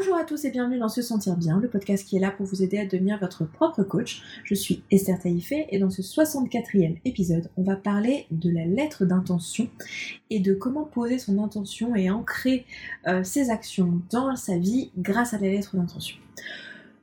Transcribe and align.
Bonjour 0.00 0.16
à 0.16 0.24
tous 0.24 0.46
et 0.46 0.50
bienvenue 0.50 0.78
dans 0.78 0.88
Se 0.88 1.02
Sentir 1.02 1.36
Bien, 1.36 1.60
le 1.60 1.68
podcast 1.68 2.08
qui 2.08 2.16
est 2.16 2.20
là 2.20 2.30
pour 2.30 2.46
vous 2.46 2.62
aider 2.62 2.78
à 2.78 2.86
devenir 2.86 3.18
votre 3.18 3.44
propre 3.44 3.82
coach. 3.82 4.22
Je 4.44 4.54
suis 4.54 4.82
Esther 4.90 5.18
Taïfé 5.18 5.66
et 5.68 5.78
dans 5.78 5.90
ce 5.90 6.00
64e 6.00 6.96
épisode, 7.04 7.50
on 7.58 7.62
va 7.62 7.76
parler 7.76 8.24
de 8.30 8.48
la 8.48 8.64
lettre 8.64 9.04
d'intention 9.04 9.68
et 10.30 10.40
de 10.40 10.54
comment 10.54 10.84
poser 10.84 11.18
son 11.18 11.44
intention 11.44 11.94
et 11.94 12.08
ancrer 12.08 12.64
euh, 13.08 13.22
ses 13.24 13.50
actions 13.50 14.00
dans 14.10 14.34
sa 14.36 14.56
vie 14.56 14.90
grâce 14.96 15.34
à 15.34 15.38
la 15.38 15.48
lettre 15.48 15.76
d'intention. 15.76 16.16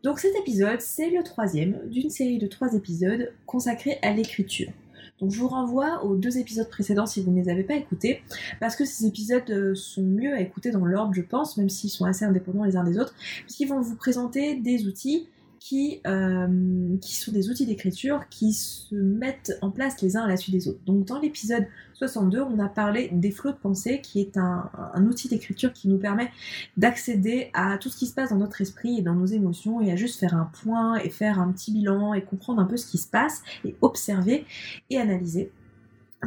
Donc 0.01 0.17
cet 0.17 0.35
épisode, 0.35 0.81
c'est 0.81 1.11
le 1.11 1.21
troisième 1.21 1.77
d'une 1.91 2.09
série 2.09 2.39
de 2.39 2.47
trois 2.47 2.73
épisodes 2.73 3.31
consacrés 3.45 3.99
à 4.01 4.11
l'écriture. 4.11 4.71
Donc 5.19 5.31
je 5.31 5.39
vous 5.39 5.47
renvoie 5.47 6.03
aux 6.03 6.15
deux 6.15 6.37
épisodes 6.37 6.69
précédents 6.69 7.05
si 7.05 7.21
vous 7.21 7.31
ne 7.31 7.41
les 7.41 7.49
avez 7.49 7.63
pas 7.63 7.75
écoutés, 7.75 8.21
parce 8.59 8.75
que 8.75 8.85
ces 8.85 9.05
épisodes 9.05 9.49
euh, 9.49 9.75
sont 9.75 10.03
mieux 10.03 10.33
à 10.33 10.41
écouter 10.41 10.71
dans 10.71 10.85
l'ordre, 10.85 11.13
je 11.13 11.21
pense, 11.21 11.57
même 11.57 11.69
s'ils 11.69 11.89
sont 11.89 12.05
assez 12.05 12.25
indépendants 12.25 12.63
les 12.63 12.75
uns 12.75 12.83
des 12.83 12.99
autres, 12.99 13.15
puisqu'ils 13.43 13.67
vont 13.67 13.81
vous 13.81 13.95
présenter 13.95 14.55
des 14.55 14.85
outils 14.85 15.27
qui, 15.67 15.99
euh, 16.07 16.95
qui 17.01 17.17
sont 17.17 17.33
des 17.33 17.49
outils 17.49 17.65
d'écriture 17.65 18.29
qui 18.29 18.53
se 18.53 18.95
mettent 18.95 19.57
en 19.61 19.69
place 19.69 20.01
les 20.01 20.15
uns 20.15 20.23
à 20.23 20.27
la 20.27 20.37
suite 20.37 20.55
des 20.55 20.69
autres. 20.69 20.79
Donc 20.85 21.03
dans 21.05 21.19
l'épisode 21.19 21.65
62, 21.95 22.41
on 22.41 22.59
a 22.59 22.69
parlé 22.69 23.09
des 23.11 23.31
flots 23.31 23.51
de 23.51 23.57
pensée, 23.57 23.99
qui 23.99 24.21
est 24.21 24.37
un, 24.37 24.69
outil 25.05 25.27
d'écriture 25.27 25.73
qui 25.73 25.89
nous 25.89 25.97
permet 25.97 26.31
d'accéder 26.77 27.49
à 27.53 27.77
tout 27.79 27.89
ce 27.89 27.97
qui 27.97 28.05
se 28.05 28.13
passe 28.13 28.29
dans 28.29 28.37
notre 28.37 28.61
esprit 28.61 28.99
et 28.99 29.01
dans 29.01 29.15
nos 29.15 29.25
émotions 29.25 29.81
et 29.81 29.91
à 29.91 29.97
juste 29.97 30.21
faire 30.21 30.35
un 30.35 30.49
point 30.63 30.95
et 30.99 31.09
faire 31.09 31.37
un 31.37 31.51
petit 31.51 31.73
bilan 31.73 32.13
et 32.13 32.23
comprendre 32.23 32.61
un 32.61 32.65
peu 32.65 32.77
ce 32.77 32.89
qui 32.89 32.97
se 32.97 33.07
passe 33.07 33.41
et 33.65 33.75
observer 33.81 34.45
et 34.89 34.97
analyser. 34.97 35.51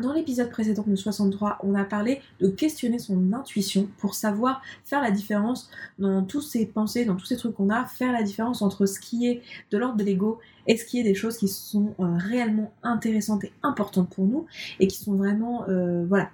Dans 0.00 0.12
l'épisode 0.12 0.50
précédent, 0.50 0.84
le 0.86 0.94
63, 0.94 1.58
on 1.64 1.74
a 1.74 1.84
parlé 1.84 2.20
de 2.40 2.46
questionner 2.46 3.00
son 3.00 3.32
intuition 3.32 3.88
pour 3.98 4.14
savoir 4.14 4.62
faire 4.84 5.02
la 5.02 5.10
différence 5.10 5.68
dans 5.98 6.22
tous 6.22 6.42
ces 6.42 6.64
pensées, 6.64 7.04
dans 7.04 7.16
tous 7.16 7.26
ces 7.26 7.36
trucs 7.36 7.54
qu'on 7.56 7.70
a, 7.70 7.84
faire 7.86 8.12
la 8.12 8.22
différence 8.22 8.62
entre 8.62 8.86
ce 8.86 9.00
qui 9.00 9.26
est 9.26 9.42
de 9.72 9.78
l'ordre 9.78 9.96
de 9.96 10.04
l'ego 10.04 10.38
et 10.68 10.76
ce 10.76 10.84
qui 10.84 11.00
est 11.00 11.02
des 11.02 11.16
choses 11.16 11.36
qui 11.38 11.48
sont 11.48 11.94
euh, 11.98 12.04
réellement 12.16 12.72
intéressantes 12.84 13.42
et 13.42 13.52
importantes 13.64 14.08
pour 14.10 14.26
nous 14.26 14.46
et 14.78 14.86
qui 14.86 14.96
sont 14.96 15.16
vraiment, 15.16 15.68
euh, 15.68 16.04
voilà, 16.06 16.30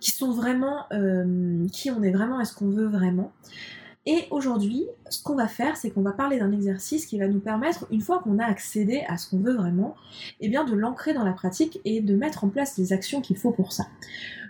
qui 0.00 0.10
sont 0.10 0.32
vraiment 0.32 0.86
euh, 0.92 1.66
qui 1.70 1.90
on 1.90 2.02
est 2.02 2.10
vraiment 2.10 2.40
et 2.40 2.46
ce 2.46 2.54
qu'on 2.54 2.70
veut 2.70 2.88
vraiment. 2.88 3.32
Et 4.10 4.24
aujourd'hui, 4.30 4.86
ce 5.10 5.22
qu'on 5.22 5.34
va 5.34 5.48
faire, 5.48 5.76
c'est 5.76 5.90
qu'on 5.90 6.00
va 6.00 6.12
parler 6.12 6.38
d'un 6.38 6.50
exercice 6.50 7.04
qui 7.04 7.18
va 7.18 7.28
nous 7.28 7.40
permettre, 7.40 7.86
une 7.90 8.00
fois 8.00 8.20
qu'on 8.20 8.38
a 8.38 8.44
accédé 8.44 9.04
à 9.06 9.18
ce 9.18 9.28
qu'on 9.28 9.36
veut 9.36 9.54
vraiment, 9.54 9.96
eh 10.40 10.48
bien 10.48 10.64
de 10.64 10.74
l'ancrer 10.74 11.12
dans 11.12 11.24
la 11.24 11.34
pratique 11.34 11.78
et 11.84 12.00
de 12.00 12.16
mettre 12.16 12.42
en 12.42 12.48
place 12.48 12.78
les 12.78 12.94
actions 12.94 13.20
qu'il 13.20 13.36
faut 13.36 13.50
pour 13.50 13.70
ça. 13.70 13.86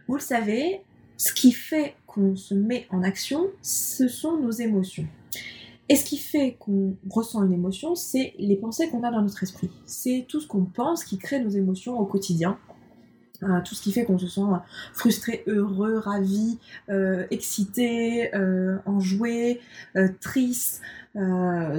Vous 0.06 0.14
le 0.14 0.20
savez, 0.20 0.82
ce 1.16 1.32
qui 1.32 1.50
fait 1.50 1.96
qu'on 2.06 2.36
se 2.36 2.54
met 2.54 2.86
en 2.90 3.02
action, 3.02 3.48
ce 3.60 4.06
sont 4.06 4.36
nos 4.36 4.52
émotions. 4.52 5.08
Et 5.88 5.96
ce 5.96 6.04
qui 6.04 6.18
fait 6.18 6.56
qu'on 6.60 6.94
ressent 7.10 7.42
une 7.42 7.52
émotion, 7.52 7.96
c'est 7.96 8.34
les 8.38 8.54
pensées 8.54 8.88
qu'on 8.90 9.02
a 9.02 9.10
dans 9.10 9.22
notre 9.22 9.42
esprit. 9.42 9.70
C'est 9.86 10.24
tout 10.28 10.40
ce 10.40 10.46
qu'on 10.46 10.66
pense 10.66 11.02
qui 11.02 11.18
crée 11.18 11.40
nos 11.40 11.50
émotions 11.50 11.98
au 11.98 12.06
quotidien 12.06 12.60
tout 13.64 13.74
ce 13.74 13.82
qui 13.82 13.92
fait 13.92 14.04
qu'on 14.04 14.18
se 14.18 14.26
sent 14.26 14.40
frustré, 14.92 15.44
heureux, 15.46 15.98
ravi, 15.98 16.58
euh, 16.88 17.26
excité, 17.30 18.34
euh, 18.34 18.78
enjoué, 18.84 19.60
euh, 19.96 20.08
triste, 20.20 20.80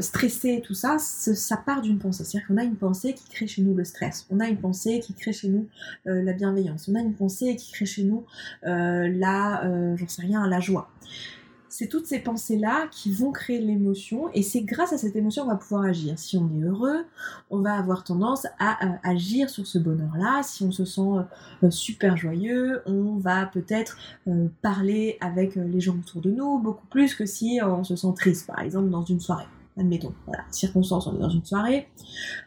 stressé, 0.02 0.62
tout 0.66 0.74
ça, 0.74 0.98
ça 1.00 1.56
part 1.56 1.82
d'une 1.82 1.98
pensée. 1.98 2.26
C'est-à-dire 2.26 2.48
qu'on 2.48 2.58
a 2.58 2.64
une 2.64 2.76
pensée 2.76 3.14
qui 3.14 3.30
crée 3.30 3.48
chez 3.48 3.62
nous 3.62 3.74
le 3.74 3.86
stress, 3.86 4.26
on 4.30 4.42
a 4.42 4.48
une 4.50 4.58
pensée 4.58 5.00
qui 5.00 5.14
crée 5.14 5.32
chez 5.32 5.48
nous 5.48 5.70
la 6.04 6.34
bienveillance, 6.34 6.90
on 6.92 6.96
a 6.96 7.00
une 7.00 7.14
pensée 7.14 7.56
qui 7.56 7.72
crée 7.72 7.86
chez 7.86 8.04
nous 8.04 8.26
la, 8.64 9.96
j'en 9.96 10.08
sais 10.10 10.24
rien, 10.24 10.46
la 10.46 10.60
joie 10.60 10.90
c'est 11.70 11.88
toutes 11.88 12.08
ces 12.08 12.20
pensées-là 12.20 12.88
qui 12.92 13.12
vont 13.12 13.32
créer 13.32 13.60
l'émotion 13.60 14.30
et 14.34 14.42
c'est 14.42 14.62
grâce 14.62 14.92
à 14.92 14.98
cette 14.98 15.16
émotion 15.16 15.44
qu'on 15.44 15.52
va 15.52 15.56
pouvoir 15.56 15.84
agir. 15.84 16.18
Si 16.18 16.38
on 16.38 16.50
est 16.58 16.64
heureux, 16.64 17.06
on 17.50 17.62
va 17.62 17.76
avoir 17.76 18.04
tendance 18.04 18.48
à 18.58 18.86
euh, 18.86 18.92
agir 19.04 19.50
sur 19.50 19.66
ce 19.66 19.78
bonheur-là. 19.78 20.42
Si 20.44 20.64
on 20.64 20.72
se 20.72 20.86
sent 20.86 21.02
euh, 21.64 21.70
super 21.70 22.18
joyeux, 22.18 22.82
on 22.86 23.18
va 23.18 23.46
peut-être 23.46 23.98
euh, 24.28 24.48
parler 24.62 25.18
avec 25.22 25.56
les 25.56 25.80
gens 25.80 25.96
autour 25.96 26.22
de 26.22 26.32
nous 26.32 26.60
beaucoup 26.60 26.88
plus 26.88 27.16
que 27.16 27.26
si 27.26 27.60
on 27.64 27.84
se 27.84 27.96
sent 27.96 28.14
triste, 28.16 28.48
par 28.48 28.60
exemple, 28.60 28.90
dans 28.90 29.04
une 29.04 29.20
soirée 29.20 29.46
admettons, 29.78 30.14
voilà, 30.26 30.44
circonstance, 30.52 31.08
on 31.08 31.16
est 31.16 31.20
dans 31.20 31.30
une 31.30 31.46
soirée, 31.46 31.88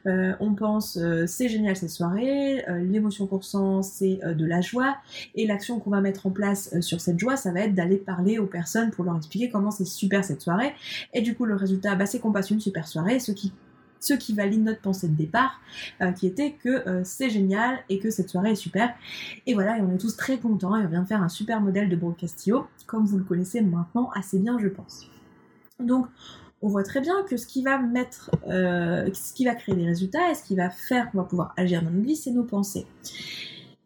euh, 0.06 0.34
on 0.41 0.55
pense 0.55 0.99
euh, 0.99 1.27
c'est 1.27 1.49
génial 1.49 1.77
cette 1.77 1.91
soirée, 1.91 2.65
euh, 2.69 2.78
l'émotion 2.78 3.27
qu'on 3.27 3.38
ressent 3.38 3.83
c'est 3.83 4.21
de 4.22 4.44
la 4.44 4.60
joie, 4.60 4.97
et 5.34 5.47
l'action 5.47 5.81
qu'on 5.81 5.91
va 5.91 6.00
mettre 6.00 6.27
en 6.27 6.31
place 6.31 6.78
sur 6.81 7.00
cette 7.00 7.19
joie, 7.19 7.37
ça 7.37 7.53
va 7.53 7.60
être 7.60 7.75
d'aller 7.75 7.97
parler 7.97 8.38
aux 8.38 8.47
personnes 8.47 8.91
pour 8.91 9.05
leur 9.05 9.16
expliquer 9.16 9.50
comment 9.50 9.71
c'est 9.71 9.84
super 9.84 10.25
cette 10.25 10.43
soirée, 10.43 10.75
et 11.15 11.22
du 11.22 11.34
coup 11.34 11.44
le 11.44 11.55
résultat, 11.55 11.94
bah, 11.94 12.06
c'est 12.06 12.19
qu'on 12.19 12.33
passe 12.33 12.50
une 12.50 12.60
super 12.60 12.87
soirée, 12.87 13.19
ce 13.19 13.33
qui 13.33 13.53
ce 14.00 14.34
valide 14.34 14.65
notre 14.65 14.81
pensée 14.81 15.06
de 15.06 15.15
départ, 15.15 15.60
qui 16.16 16.27
était 16.27 16.54
que 16.54 17.03
c'est 17.04 17.31
génial 17.31 17.78
et 17.89 18.00
que 18.00 18.10
cette 18.10 18.31
soirée 18.31 18.50
est 18.50 18.56
super. 18.56 18.93
Et 19.47 19.54
voilà, 19.54 19.78
et 19.78 19.81
on 19.81 19.94
est 19.94 19.99
tous 19.99 20.16
très 20.16 20.39
contents 20.39 20.75
et 20.75 20.84
on 20.84 20.89
vient 20.89 21.04
faire 21.04 21.22
un 21.22 21.28
super 21.28 21.60
modèle 21.60 21.89
de 21.89 21.94
Broadcastio, 21.94 22.66
comme 22.87 23.04
vous 23.04 23.16
le 23.16 23.22
connaissez 23.22 23.60
maintenant 23.60 24.10
assez 24.16 24.41
bien, 24.41 24.59
je 24.59 24.66
pense. 24.66 25.09
Donc, 25.78 26.09
on 26.62 26.69
voit 26.69 26.84
très 26.84 27.00
bien 27.00 27.23
que 27.28 27.37
ce 27.37 27.47
qui 27.47 27.62
va 27.62 27.78
mettre, 27.78 28.31
euh, 28.49 29.11
ce 29.12 29.33
qui 29.34 29.45
va 29.45 29.55
créer 29.55 29.75
des 29.75 29.87
résultats 29.87 30.31
et 30.31 30.34
ce 30.34 30.45
qui 30.45 30.55
va 30.55 30.71
faire 30.71 31.11
qu'on 31.11 31.25
pouvoir 31.25 31.53
agir 31.56 31.83
dans 31.83 31.91
notre 31.91 32.06
vie, 32.06 32.17
c'est 32.17 32.31
nos 32.31 32.45
pensées. 32.45 32.87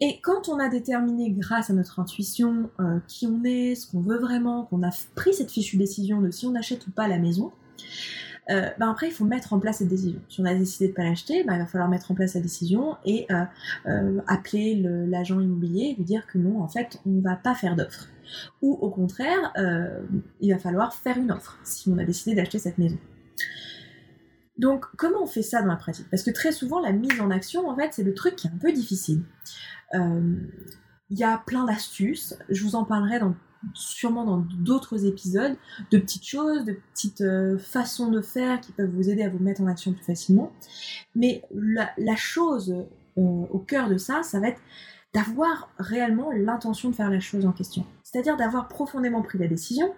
Et 0.00 0.20
quand 0.20 0.50
on 0.50 0.58
a 0.58 0.68
déterminé 0.68 1.30
grâce 1.30 1.70
à 1.70 1.72
notre 1.72 1.98
intuition 2.00 2.68
euh, 2.80 2.98
qui 3.08 3.26
on 3.26 3.42
est, 3.44 3.74
ce 3.74 3.90
qu'on 3.90 4.00
veut 4.00 4.18
vraiment, 4.18 4.64
qu'on 4.64 4.82
a 4.82 4.90
pris 5.14 5.32
cette 5.32 5.50
fichue 5.50 5.78
décision 5.78 6.20
de 6.20 6.30
si 6.30 6.46
on 6.46 6.54
achète 6.54 6.86
ou 6.86 6.90
pas 6.90 7.08
la 7.08 7.18
maison, 7.18 7.50
euh, 8.50 8.70
ben 8.78 8.90
après 8.90 9.08
il 9.08 9.12
faut 9.12 9.24
mettre 9.24 9.52
en 9.52 9.58
place 9.58 9.78
cette 9.78 9.88
décision. 9.88 10.20
Si 10.28 10.40
on 10.40 10.44
a 10.44 10.54
décidé 10.54 10.88
de 10.88 10.92
pas 10.92 11.02
l'acheter, 11.02 11.44
ben 11.44 11.54
il 11.54 11.58
va 11.58 11.66
falloir 11.66 11.88
mettre 11.88 12.10
en 12.10 12.14
place 12.14 12.34
la 12.34 12.40
décision 12.40 12.96
et 13.04 13.26
appeler 14.26 14.82
l'agent 15.08 15.40
immobilier 15.40 15.90
et 15.90 15.94
lui 15.94 16.04
dire 16.04 16.26
que 16.26 16.38
non, 16.38 16.60
en 16.60 16.68
fait, 16.68 17.00
on 17.06 17.10
ne 17.10 17.20
va 17.20 17.36
pas 17.36 17.54
faire 17.54 17.76
d'offre 17.76 18.08
ou 18.62 18.72
au 18.72 18.90
contraire, 18.90 19.52
euh, 19.58 20.02
il 20.40 20.52
va 20.52 20.58
falloir 20.58 20.94
faire 20.94 21.18
une 21.18 21.30
offre 21.30 21.58
si 21.64 21.88
on 21.88 21.98
a 21.98 22.04
décidé 22.04 22.34
d'acheter 22.34 22.58
cette 22.58 22.78
maison. 22.78 22.98
Donc, 24.58 24.86
comment 24.96 25.22
on 25.22 25.26
fait 25.26 25.42
ça 25.42 25.60
dans 25.60 25.68
la 25.68 25.76
pratique? 25.76 26.08
Parce 26.10 26.22
que 26.22 26.30
très 26.30 26.52
souvent, 26.52 26.80
la 26.80 26.92
mise 26.92 27.20
en 27.20 27.30
action, 27.30 27.68
en 27.68 27.76
fait, 27.76 27.92
c'est 27.92 28.02
le 28.02 28.14
truc 28.14 28.36
qui 28.36 28.46
est 28.46 28.50
un 28.50 28.58
peu 28.58 28.72
difficile. 28.72 29.22
Euh, 29.94 30.34
il 31.10 31.18
y 31.18 31.24
a 31.24 31.42
plein 31.46 31.64
d'astuces, 31.64 32.36
je 32.48 32.62
vous 32.64 32.74
en 32.74 32.84
parlerai 32.84 33.20
sûrement 33.74 34.24
dans 34.24 34.38
d'autres 34.38 35.06
épisodes, 35.06 35.56
de 35.90 35.98
petites 35.98 36.26
choses, 36.26 36.64
de 36.64 36.78
petites 36.92 37.20
euh, 37.20 37.58
façons 37.58 38.10
de 38.10 38.20
faire 38.20 38.60
qui 38.60 38.72
peuvent 38.72 38.90
vous 38.90 39.08
aider 39.08 39.22
à 39.22 39.28
vous 39.28 39.38
mettre 39.38 39.60
en 39.60 39.66
action 39.66 39.92
plus 39.92 40.04
facilement. 40.04 40.52
Mais 41.14 41.42
la 41.52 42.16
chose 42.16 42.74
au 43.16 43.58
cœur 43.60 43.88
de 43.88 43.96
ça, 43.96 44.22
ça 44.22 44.40
va 44.40 44.48
être 44.48 44.60
d'avoir 45.16 45.70
réellement 45.78 46.30
l'intention 46.30 46.90
de 46.90 46.94
faire 46.94 47.08
la 47.08 47.20
chose 47.20 47.46
en 47.46 47.52
question. 47.52 47.86
C'est-à-dire 48.02 48.36
d'avoir 48.36 48.68
profondément 48.68 49.22
pris 49.22 49.38
la 49.38 49.48
décision 49.48 49.94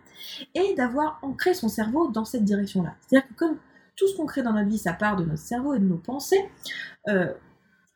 et 0.54 0.74
d'avoir 0.76 1.18
ancré 1.22 1.54
son 1.54 1.68
cerveau 1.68 2.08
dans 2.08 2.24
cette 2.24 2.44
direction-là. 2.44 2.94
C'est-à-dire 3.00 3.28
que 3.28 3.34
comme 3.34 3.56
tout 3.96 4.06
ce 4.06 4.16
qu'on 4.16 4.26
crée 4.26 4.42
dans 4.42 4.52
notre 4.52 4.68
vie, 4.68 4.78
ça 4.78 4.92
part 4.92 5.16
de 5.16 5.24
notre 5.24 5.42
cerveau 5.42 5.74
et 5.74 5.80
de 5.80 5.84
nos 5.84 5.96
pensées, 5.96 6.48
euh, 7.08 7.32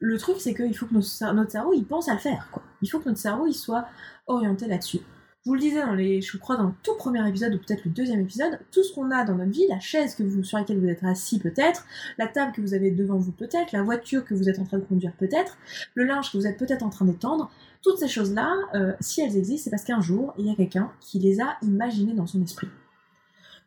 le 0.00 0.18
truc 0.18 0.38
c'est 0.40 0.52
qu'il 0.52 0.76
faut 0.76 0.86
que 0.86 0.94
notre, 0.94 1.50
cerveau 1.50 1.72
il 1.72 1.84
pense 1.84 2.08
à 2.08 2.14
le 2.14 2.18
faire. 2.18 2.48
Il 2.82 2.88
faut 2.88 2.98
que 2.98 3.08
notre 3.08 3.20
cerveau 3.20 3.46
il 3.46 3.54
soit 3.54 3.86
orienté 4.26 4.66
là-dessus. 4.66 5.00
Vous 5.44 5.54
le 5.54 5.60
disais 5.60 5.80
dans 5.80 5.94
les, 5.94 6.20
je 6.20 6.36
crois 6.36 6.56
dans 6.56 6.68
le 6.68 6.74
tout 6.84 6.94
premier 6.94 7.28
épisode 7.28 7.52
ou 7.54 7.58
peut-être 7.58 7.84
le 7.84 7.90
deuxième 7.90 8.20
épisode, 8.20 8.60
tout 8.70 8.84
ce 8.84 8.94
qu'on 8.94 9.10
a 9.10 9.24
dans 9.24 9.34
notre 9.34 9.50
vie, 9.50 9.66
la 9.68 9.80
chaise 9.80 10.16
sur 10.44 10.58
laquelle 10.58 10.78
vous 10.78 10.86
êtes 10.86 11.02
assis 11.02 11.40
peut-être, 11.40 11.84
la 12.16 12.28
table 12.28 12.52
que 12.52 12.60
vous 12.60 12.74
avez 12.74 12.92
devant 12.92 13.16
vous 13.16 13.32
peut-être, 13.32 13.72
la 13.72 13.82
voiture 13.82 14.24
que 14.24 14.34
vous 14.34 14.48
êtes 14.48 14.60
en 14.60 14.64
train 14.64 14.78
de 14.78 14.84
conduire 14.84 15.12
peut-être, 15.18 15.58
le 15.94 16.04
linge 16.04 16.30
que 16.30 16.36
vous 16.36 16.46
êtes 16.46 16.58
peut-être 16.58 16.84
en 16.84 16.90
train 16.90 17.06
d'étendre, 17.06 17.50
toutes 17.82 17.98
ces 17.98 18.06
choses-là, 18.06 18.54
euh, 18.76 18.92
si 19.00 19.20
elles 19.20 19.36
existent, 19.36 19.64
c'est 19.64 19.70
parce 19.70 19.82
qu'un 19.82 20.00
jour, 20.00 20.32
il 20.38 20.46
y 20.46 20.50
a 20.50 20.54
quelqu'un 20.54 20.92
qui 21.00 21.18
les 21.18 21.40
a 21.40 21.56
imaginées 21.62 22.14
dans 22.14 22.28
son 22.28 22.40
esprit. 22.40 22.68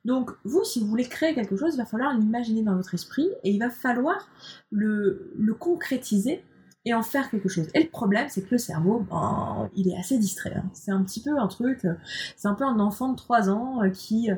Donc, 0.06 0.32
vous, 0.46 0.64
si 0.64 0.80
vous 0.80 0.88
voulez 0.88 1.10
créer 1.10 1.34
quelque 1.34 1.58
chose, 1.58 1.74
il 1.74 1.78
va 1.78 1.86
falloir 1.86 2.18
l'imaginer 2.18 2.62
dans 2.62 2.76
votre 2.76 2.94
esprit 2.94 3.28
et 3.44 3.52
il 3.52 3.60
va 3.60 3.70
falloir 3.70 4.30
le 4.72 5.54
concrétiser 5.60 6.42
et 6.86 6.94
en 6.94 7.02
faire 7.02 7.30
quelque 7.32 7.50
chose. 7.50 7.68
Et 7.74 7.84
le 7.84 7.90
problème, 7.90 8.28
c'est 8.30 8.42
que 8.44 8.52
le 8.52 8.58
cerveau, 8.60 9.06
ben, 9.10 9.70
il 9.76 9.90
est 9.90 9.98
assez 9.98 10.18
distrait. 10.20 10.54
Hein. 10.56 10.70
C'est 10.74 10.92
un 10.92 11.04
petit 11.04 11.22
peu 11.22 11.38
un 11.38 11.48
truc, 11.48 11.84
euh, 11.86 11.96
c'est 12.38 12.48
un 12.48 12.54
peu 12.54 12.64
un 12.64 12.80
enfant 12.80 13.10
de 13.10 13.16
3 13.16 13.50
ans 13.50 13.84
euh, 13.84 13.90
qui, 13.90 14.30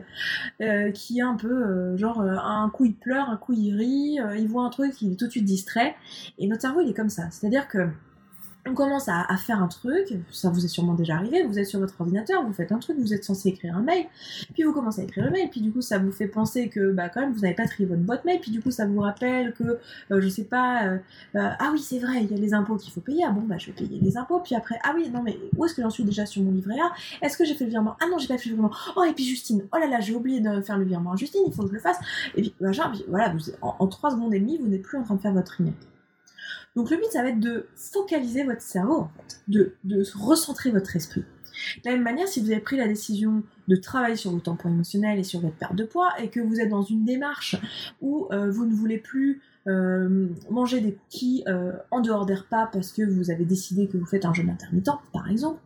euh, 0.61 0.91
qui 0.91 1.19
est 1.19 1.23
un 1.23 1.35
peu, 1.35 1.97
genre, 1.97 2.21
un 2.21 2.69
coup 2.69 2.85
il 2.85 2.95
pleure, 2.95 3.29
un 3.29 3.37
coup 3.37 3.53
il 3.53 3.75
rit, 3.75 4.19
il 4.39 4.47
voit 4.47 4.63
un 4.63 4.69
truc, 4.69 5.01
il 5.01 5.13
est 5.13 5.15
tout 5.15 5.25
de 5.25 5.31
suite 5.31 5.45
distrait. 5.45 5.95
Et 6.37 6.47
notre 6.47 6.61
cerveau, 6.61 6.81
il 6.81 6.89
est 6.89 6.93
comme 6.93 7.09
ça. 7.09 7.29
C'est-à-dire 7.31 7.67
que 7.67 7.89
on 8.69 8.73
commence 8.73 9.07
à, 9.07 9.25
faire 9.37 9.61
un 9.61 9.67
truc, 9.67 10.13
ça 10.31 10.49
vous 10.49 10.65
est 10.65 10.67
sûrement 10.67 10.93
déjà 10.93 11.15
arrivé, 11.15 11.43
vous 11.43 11.59
êtes 11.59 11.67
sur 11.67 11.79
votre 11.79 11.99
ordinateur, 11.99 12.43
vous 12.45 12.53
faites 12.53 12.71
un 12.71 12.79
truc, 12.79 12.97
vous 12.99 13.13
êtes 13.13 13.23
censé 13.23 13.49
écrire 13.49 13.75
un 13.77 13.81
mail, 13.81 14.05
puis 14.53 14.63
vous 14.63 14.73
commencez 14.73 15.01
à 15.01 15.03
écrire 15.03 15.25
le 15.25 15.31
mail, 15.31 15.49
puis 15.49 15.61
du 15.61 15.71
coup 15.71 15.81
ça 15.81 15.99
vous 15.99 16.11
fait 16.11 16.27
penser 16.27 16.69
que 16.69 16.91
bah 16.91 17.09
quand 17.09 17.21
même 17.21 17.33
vous 17.33 17.41
n'avez 17.41 17.53
pas 17.53 17.65
trié 17.65 17.87
votre 17.87 18.01
boîte 18.01 18.25
mail, 18.25 18.39
puis 18.39 18.51
du 18.51 18.61
coup 18.61 18.71
ça 18.71 18.85
vous 18.85 18.99
rappelle 18.99 19.53
que 19.53 19.79
euh, 20.11 20.21
je 20.21 20.27
sais 20.27 20.43
pas, 20.43 20.85
euh, 20.85 20.97
euh, 21.35 21.49
ah 21.59 21.69
oui 21.71 21.79
c'est 21.79 21.99
vrai, 21.99 22.23
il 22.23 22.31
y 22.31 22.33
a 22.33 22.37
les 22.37 22.53
impôts 22.53 22.77
qu'il 22.77 22.91
faut 22.91 23.01
payer, 23.01 23.23
ah 23.27 23.31
bon 23.31 23.41
bah 23.41 23.57
je 23.57 23.67
vais 23.67 23.73
payer 23.73 23.99
les 24.01 24.17
impôts, 24.17 24.39
puis 24.39 24.55
après 24.55 24.79
ah 24.83 24.93
oui 24.95 25.09
non 25.13 25.21
mais 25.23 25.37
où 25.55 25.65
est-ce 25.65 25.73
que 25.73 25.81
j'en 25.81 25.89
suis 25.89 26.03
déjà 26.03 26.25
sur 26.25 26.41
mon 26.41 26.51
livret 26.51 26.79
A? 26.79 26.91
Est-ce 27.25 27.37
que 27.37 27.45
j'ai 27.45 27.55
fait 27.55 27.65
le 27.65 27.71
virement? 27.71 27.95
Ah 28.01 28.05
non 28.09 28.17
j'ai 28.17 28.27
pas 28.27 28.37
fait 28.37 28.49
le 28.49 28.55
virement. 28.55 28.71
Oh 28.95 29.03
et 29.03 29.13
puis 29.13 29.25
Justine, 29.25 29.63
oh 29.73 29.77
là 29.77 29.87
là 29.87 29.99
j'ai 29.99 30.15
oublié 30.15 30.39
de 30.39 30.61
faire 30.61 30.77
le 30.77 30.85
virement 30.85 31.13
à 31.13 31.15
Justine, 31.15 31.41
il 31.47 31.53
faut 31.53 31.63
que 31.63 31.69
je 31.69 31.73
le 31.73 31.79
fasse. 31.79 31.97
Et 32.35 32.41
puis, 32.41 32.53
bah, 32.59 32.71
voilà, 33.07 33.29
vous, 33.29 33.51
en, 33.61 33.87
trois 33.87 34.11
secondes 34.11 34.33
et 34.33 34.39
demie 34.39 34.57
vous 34.57 34.67
n'êtes 34.67 34.81
plus 34.81 34.97
en 34.97 35.03
train 35.03 35.15
de 35.15 35.21
faire 35.21 35.33
votre 35.33 35.59
email. 35.61 35.73
Donc 36.77 36.91
le 36.91 36.97
but, 36.97 37.07
ça 37.11 37.23
va 37.23 37.29
être 37.29 37.39
de 37.39 37.65
focaliser 37.75 38.43
votre 38.43 38.61
cerveau, 38.61 38.99
en 38.99 39.11
fait, 39.17 39.41
de, 39.47 39.73
recentrer 40.15 40.69
votre 40.69 40.95
esprit. 40.95 41.21
De 41.83 41.89
la 41.89 41.93
même 41.93 42.03
manière, 42.03 42.27
si 42.27 42.39
vous 42.39 42.51
avez 42.51 42.59
pris 42.59 42.77
la 42.77 42.87
décision 42.87 43.41
de 43.67 43.75
travailler 43.75 44.15
sur 44.15 44.29
vos 44.29 44.39
tampons 44.39 44.69
émotionnels 44.69 45.17
et 45.17 45.23
sur 45.23 45.39
votre 45.39 45.55
perte 45.55 45.73
de 45.73 45.85
poids, 45.85 46.11
et 46.19 46.29
que 46.29 46.39
vous 46.39 46.59
êtes 46.59 46.69
dans 46.69 46.83
une 46.83 47.03
démarche 47.03 47.55
où 47.99 48.27
euh, 48.31 48.51
vous 48.51 48.67
ne 48.67 48.75
voulez 48.75 48.99
plus 48.99 49.41
euh, 49.67 50.27
manger 50.51 50.79
des 50.79 50.93
cookies 50.93 51.43
euh, 51.47 51.71
en 51.89 51.99
dehors 51.99 52.27
des 52.27 52.35
repas 52.35 52.69
parce 52.71 52.91
que 52.91 53.01
vous 53.01 53.31
avez 53.31 53.45
décidé 53.45 53.87
que 53.87 53.97
vous 53.97 54.05
faites 54.05 54.25
un 54.25 54.33
jeûne 54.35 54.51
intermittent, 54.51 54.91
par 55.11 55.31
exemple, 55.31 55.59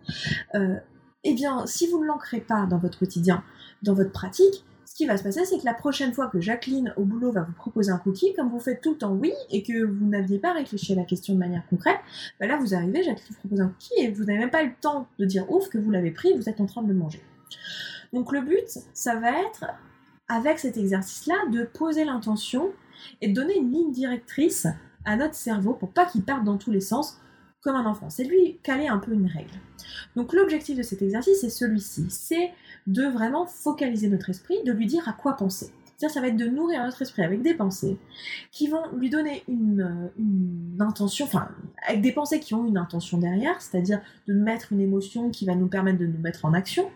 eh 1.23 1.33
bien, 1.33 1.67
si 1.67 1.87
vous 1.87 1.99
ne 1.99 2.05
l'ancrez 2.05 2.39
pas 2.39 2.65
dans 2.67 2.77
votre 2.77 2.97
quotidien, 2.97 3.43
dans 3.83 3.93
votre 3.93 4.13
pratique, 4.13 4.63
va 5.06 5.18
se 5.18 5.24
passer, 5.24 5.45
c'est 5.45 5.59
que 5.59 5.65
la 5.65 5.74
prochaine 5.74 6.13
fois 6.13 6.27
que 6.27 6.39
Jacqueline 6.39 6.94
au 6.98 7.03
boulot 7.03 7.31
va 7.31 7.42
vous 7.42 7.53
proposer 7.53 7.92
un 7.92 7.98
cookie, 7.98 8.33
comme 8.33 8.50
vous 8.50 8.59
faites 8.59 8.81
tout 8.81 8.92
le 8.92 8.98
temps 8.98 9.13
oui 9.13 9.33
et 9.50 9.63
que 9.63 9.83
vous 9.83 10.06
n'aviez 10.06 10.39
pas 10.39 10.53
réfléchi 10.53 10.94
à 10.94 10.95
la 10.95 11.03
question 11.03 11.33
de 11.33 11.39
manière 11.39 11.63
concrète, 11.69 12.00
bah 12.39 12.48
là 12.48 12.57
vous 12.57 12.74
arrivez, 12.74 13.03
Jacqueline 13.03 13.27
vous 13.30 13.39
propose 13.39 13.62
un 13.62 13.68
cookie 13.68 13.94
et 13.98 14.12
vous 14.12 14.24
n'avez 14.24 14.39
même 14.39 14.50
pas 14.50 14.63
le 14.63 14.71
temps 14.80 15.07
de 15.19 15.25
dire 15.25 15.50
ouf 15.51 15.69
que 15.69 15.77
vous 15.77 15.92
l'avez 15.92 16.12
pris, 16.12 16.33
vous 16.36 16.50
êtes 16.50 16.62
en 16.62 16.65
train 16.65 16.81
de 16.81 16.88
le 16.88 16.94
manger. 16.94 17.21
Donc 18.13 18.31
le 18.31 18.42
but, 18.42 18.80
ça 18.94 19.15
va 19.15 19.31
être, 19.42 19.65
avec 20.27 20.59
cet 20.59 20.77
exercice-là, 20.77 21.36
de 21.51 21.63
poser 21.63 22.06
l'intention 22.06 22.71
et 23.21 23.30
de 23.30 23.33
donner 23.33 23.57
une 23.57 23.71
ligne 23.71 23.92
directrice 23.92 24.68
à 25.06 25.15
notre 25.15 25.36
cerveau 25.36 25.74
pour 25.74 25.92
pas 25.92 26.06
qu'il 26.06 26.24
parte 26.24 26.44
dans 26.44 26.57
tous 26.57 26.71
les 26.71 26.81
sens 26.81 27.18
comme 27.61 27.75
un 27.75 27.85
enfant. 27.85 28.09
C'est 28.09 28.23
lui 28.23 28.57
caler 28.63 28.87
un 28.87 28.97
peu 28.97 29.13
une 29.13 29.27
règle. 29.27 29.53
Donc 30.15 30.33
l'objectif 30.33 30.77
de 30.77 30.83
cet 30.83 31.01
exercice 31.01 31.43
est 31.43 31.49
celui-ci, 31.49 32.05
c'est 32.09 32.51
de 32.87 33.03
vraiment 33.03 33.45
focaliser 33.45 34.09
notre 34.09 34.29
esprit, 34.29 34.57
de 34.65 34.71
lui 34.71 34.87
dire 34.87 35.07
à 35.07 35.13
quoi 35.13 35.33
penser. 35.33 35.71
C'est-à-dire 36.01 36.15
ça 36.15 36.21
va 36.21 36.27
être 36.29 36.37
de 36.37 36.47
nourrir 36.47 36.83
notre 36.83 37.03
esprit 37.03 37.21
avec 37.23 37.43
des 37.43 37.53
pensées 37.53 37.99
qui 38.51 38.67
vont 38.67 38.81
lui 38.97 39.11
donner 39.11 39.43
une, 39.47 40.09
intention, 40.79 41.25
enfin 41.25 41.49
avec 41.87 42.01
des 42.01 42.11
pensées 42.11 42.39
qui 42.39 42.55
ont 42.55 42.65
une 42.65 42.77
intention 42.77 43.19
derrière, 43.19 43.61
c'est-à-dire 43.61 44.01
de 44.27 44.33
mettre 44.33 44.73
une 44.73 44.81
émotion 44.81 45.29
qui 45.29 45.45
va 45.45 45.53
nous 45.53 45.67
permettre 45.67 45.99
de 45.99 46.07
nous 46.07 46.17
mettre 46.17 46.45
en 46.45 46.53
action. 46.53 46.89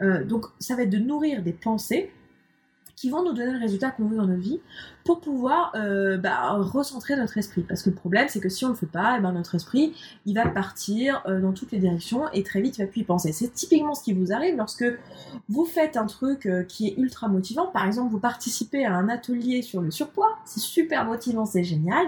Euh, 0.00 0.24
donc 0.24 0.46
ça 0.58 0.74
va 0.74 0.82
être 0.82 0.90
de 0.90 0.98
nourrir 0.98 1.44
des 1.44 1.52
pensées 1.52 2.10
qui 3.02 3.10
vont 3.10 3.24
nous 3.24 3.32
donner 3.32 3.50
le 3.50 3.58
résultat 3.58 3.90
qu'on 3.90 4.04
veut 4.04 4.16
dans 4.16 4.28
notre 4.28 4.40
vie 4.40 4.60
pour 5.02 5.20
pouvoir 5.20 5.72
euh, 5.74 6.18
bah, 6.18 6.52
recentrer 6.52 7.16
notre 7.16 7.36
esprit. 7.36 7.62
Parce 7.62 7.82
que 7.82 7.90
le 7.90 7.96
problème, 7.96 8.28
c'est 8.28 8.38
que 8.38 8.48
si 8.48 8.64
on 8.64 8.68
ne 8.68 8.74
le 8.74 8.78
fait 8.78 8.86
pas, 8.86 9.14
et 9.14 9.16
eh 9.18 9.20
ben, 9.20 9.32
notre 9.32 9.56
esprit, 9.56 9.92
il 10.24 10.36
va 10.36 10.46
partir 10.46 11.20
euh, 11.26 11.40
dans 11.40 11.50
toutes 11.50 11.72
les 11.72 11.78
directions 11.78 12.30
et 12.32 12.44
très 12.44 12.60
vite, 12.60 12.78
il 12.78 12.82
va 12.82 12.86
plus 12.86 13.00
y 13.00 13.04
penser. 13.04 13.32
C'est 13.32 13.52
typiquement 13.52 13.96
ce 13.96 14.04
qui 14.04 14.12
vous 14.12 14.32
arrive 14.32 14.56
lorsque 14.56 14.84
vous 15.48 15.64
faites 15.64 15.96
un 15.96 16.06
truc 16.06 16.46
euh, 16.46 16.62
qui 16.62 16.86
est 16.86 16.94
ultra 16.96 17.26
motivant. 17.26 17.66
Par 17.66 17.86
exemple, 17.86 18.12
vous 18.12 18.20
participez 18.20 18.84
à 18.84 18.94
un 18.94 19.08
atelier 19.08 19.62
sur 19.62 19.80
le 19.80 19.90
surpoids. 19.90 20.38
C'est 20.44 20.60
super 20.60 21.04
motivant, 21.04 21.44
c'est 21.44 21.64
génial. 21.64 22.06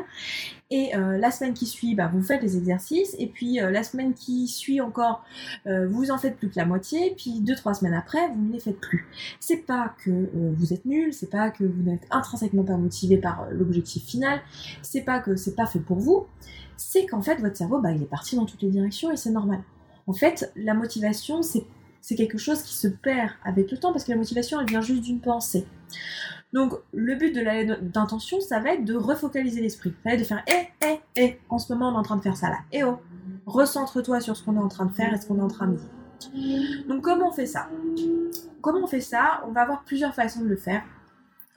Et 0.71 0.93
la 0.95 1.31
semaine 1.31 1.55
qui 1.55 1.67
suit, 1.67 1.95
bah, 1.95 2.11
vous 2.13 2.23
faites 2.23 2.43
les 2.43 2.57
exercices. 2.57 3.15
Et 3.19 3.27
puis 3.27 3.57
la 3.57 3.85
semaine 3.85 4.15
qui 4.15 4.49
suit 4.49 4.81
encore, 4.81 5.25
vous 5.67 6.11
en 6.11 6.19
faites 6.19 6.37
plus 6.37 6.49
que 6.49 6.59
la 6.59 6.65
moitié. 6.65 7.15
Puis 7.17 7.41
deux, 7.41 7.55
trois 7.55 7.75
semaines 7.75 7.95
après, 7.95 8.29
vous 8.29 8.43
ne 8.43 8.53
les 8.53 8.61
faites 8.61 8.81
plus. 8.81 9.07
C'est 9.41 9.67
pas 9.67 9.95
que 10.05 10.29
vous 10.57 10.73
êtes 10.73 10.85
nul, 10.85 11.13
c'est 11.13 11.31
pas 11.31 11.51
que 11.51 11.65
vous 11.65 11.83
n'êtes 11.83 12.07
intrinsèquement 12.11 12.65
pas 12.65 12.77
motivé 12.77 13.19
par 13.19 13.43
euh, 13.43 13.51
l'objectif 13.51 14.05
final, 14.05 14.41
c'est 14.83 15.03
pas 15.03 15.21
que 15.21 15.37
c'est 15.37 15.55
pas 15.55 15.67
fait 15.67 15.81
pour 15.81 15.99
vous, 15.99 16.27
c'est 16.77 17.07
qu'en 17.07 17.23
fait 17.23 17.37
votre 17.37 17.57
cerveau 17.57 17.81
bah, 17.81 17.93
il 17.93 18.03
est 18.03 18.07
parti 18.07 18.37
dans 18.37 18.47
toutes 18.47 18.63
les 18.63 18.71
directions 18.71 19.11
et 19.11 19.17
c'est 19.17 19.31
normal. 19.31 19.63
En 20.07 20.13
fait, 20.13 20.53
la 20.57 20.75
motivation 20.75 21.41
c'est 21.43 22.15
quelque 22.17 22.39
chose 22.39 22.63
qui 22.63 22.75
se 22.75 22.89
perd 22.89 23.31
avec 23.45 23.71
le 23.71 23.79
temps 23.79 23.93
parce 23.93 24.05
que 24.05 24.11
la 24.11 24.19
motivation 24.19 24.61
elle 24.61 24.69
vient 24.69 24.83
juste 24.83 25.03
d'une 25.03 25.21
pensée. 25.21 25.67
Donc 26.55 26.73
le 26.93 27.17
but 27.17 27.35
de 27.35 27.41
la 27.41 27.65
d'intention 27.65 28.41
ça 28.41 28.61
va 28.61 28.75
être 28.75 28.85
de 28.85 28.95
refocaliser 28.95 29.61
l'esprit, 29.61 29.93
ça 30.05 30.11
va 30.11 30.15
être 30.15 30.21
de 30.21 30.25
faire 30.25 30.45
eh 30.47 30.69
eh 30.87 31.01
eh 31.17 31.41
en 31.49 31.59
ce 31.59 31.73
moment 31.73 31.89
on 31.89 31.95
est 31.95 31.99
en 31.99 32.03
train 32.05 32.17
de 32.17 32.23
faire 32.23 32.37
ça 32.37 32.49
là, 32.49 32.59
eh 32.71 32.85
oh 32.85 33.01
recentre-toi 33.45 34.21
sur 34.21 34.37
ce 34.37 34.45
qu'on 34.45 34.55
est 34.55 34.61
en 34.61 34.69
train 34.69 34.87
de 34.87 34.93
faire 34.93 35.12
et 35.12 35.21
ce 35.21 35.27
qu'on 35.27 35.39
est 35.39 35.43
en 35.43 35.49
train 35.49 35.67
de 35.67 35.77
dire. 35.77 36.87
Donc 36.89 37.03
comment 37.03 37.29
on 37.29 37.33
fait 37.33 37.47
ça? 37.47 37.69
Comment 38.62 38.85
on 38.85 38.87
fait 38.87 39.01
ça? 39.01 39.43
On 39.49 39.51
va 39.51 39.62
avoir 39.62 39.83
plusieurs 39.83 40.15
façons 40.15 40.43
de 40.43 40.47
le 40.47 40.56
faire. 40.56 40.83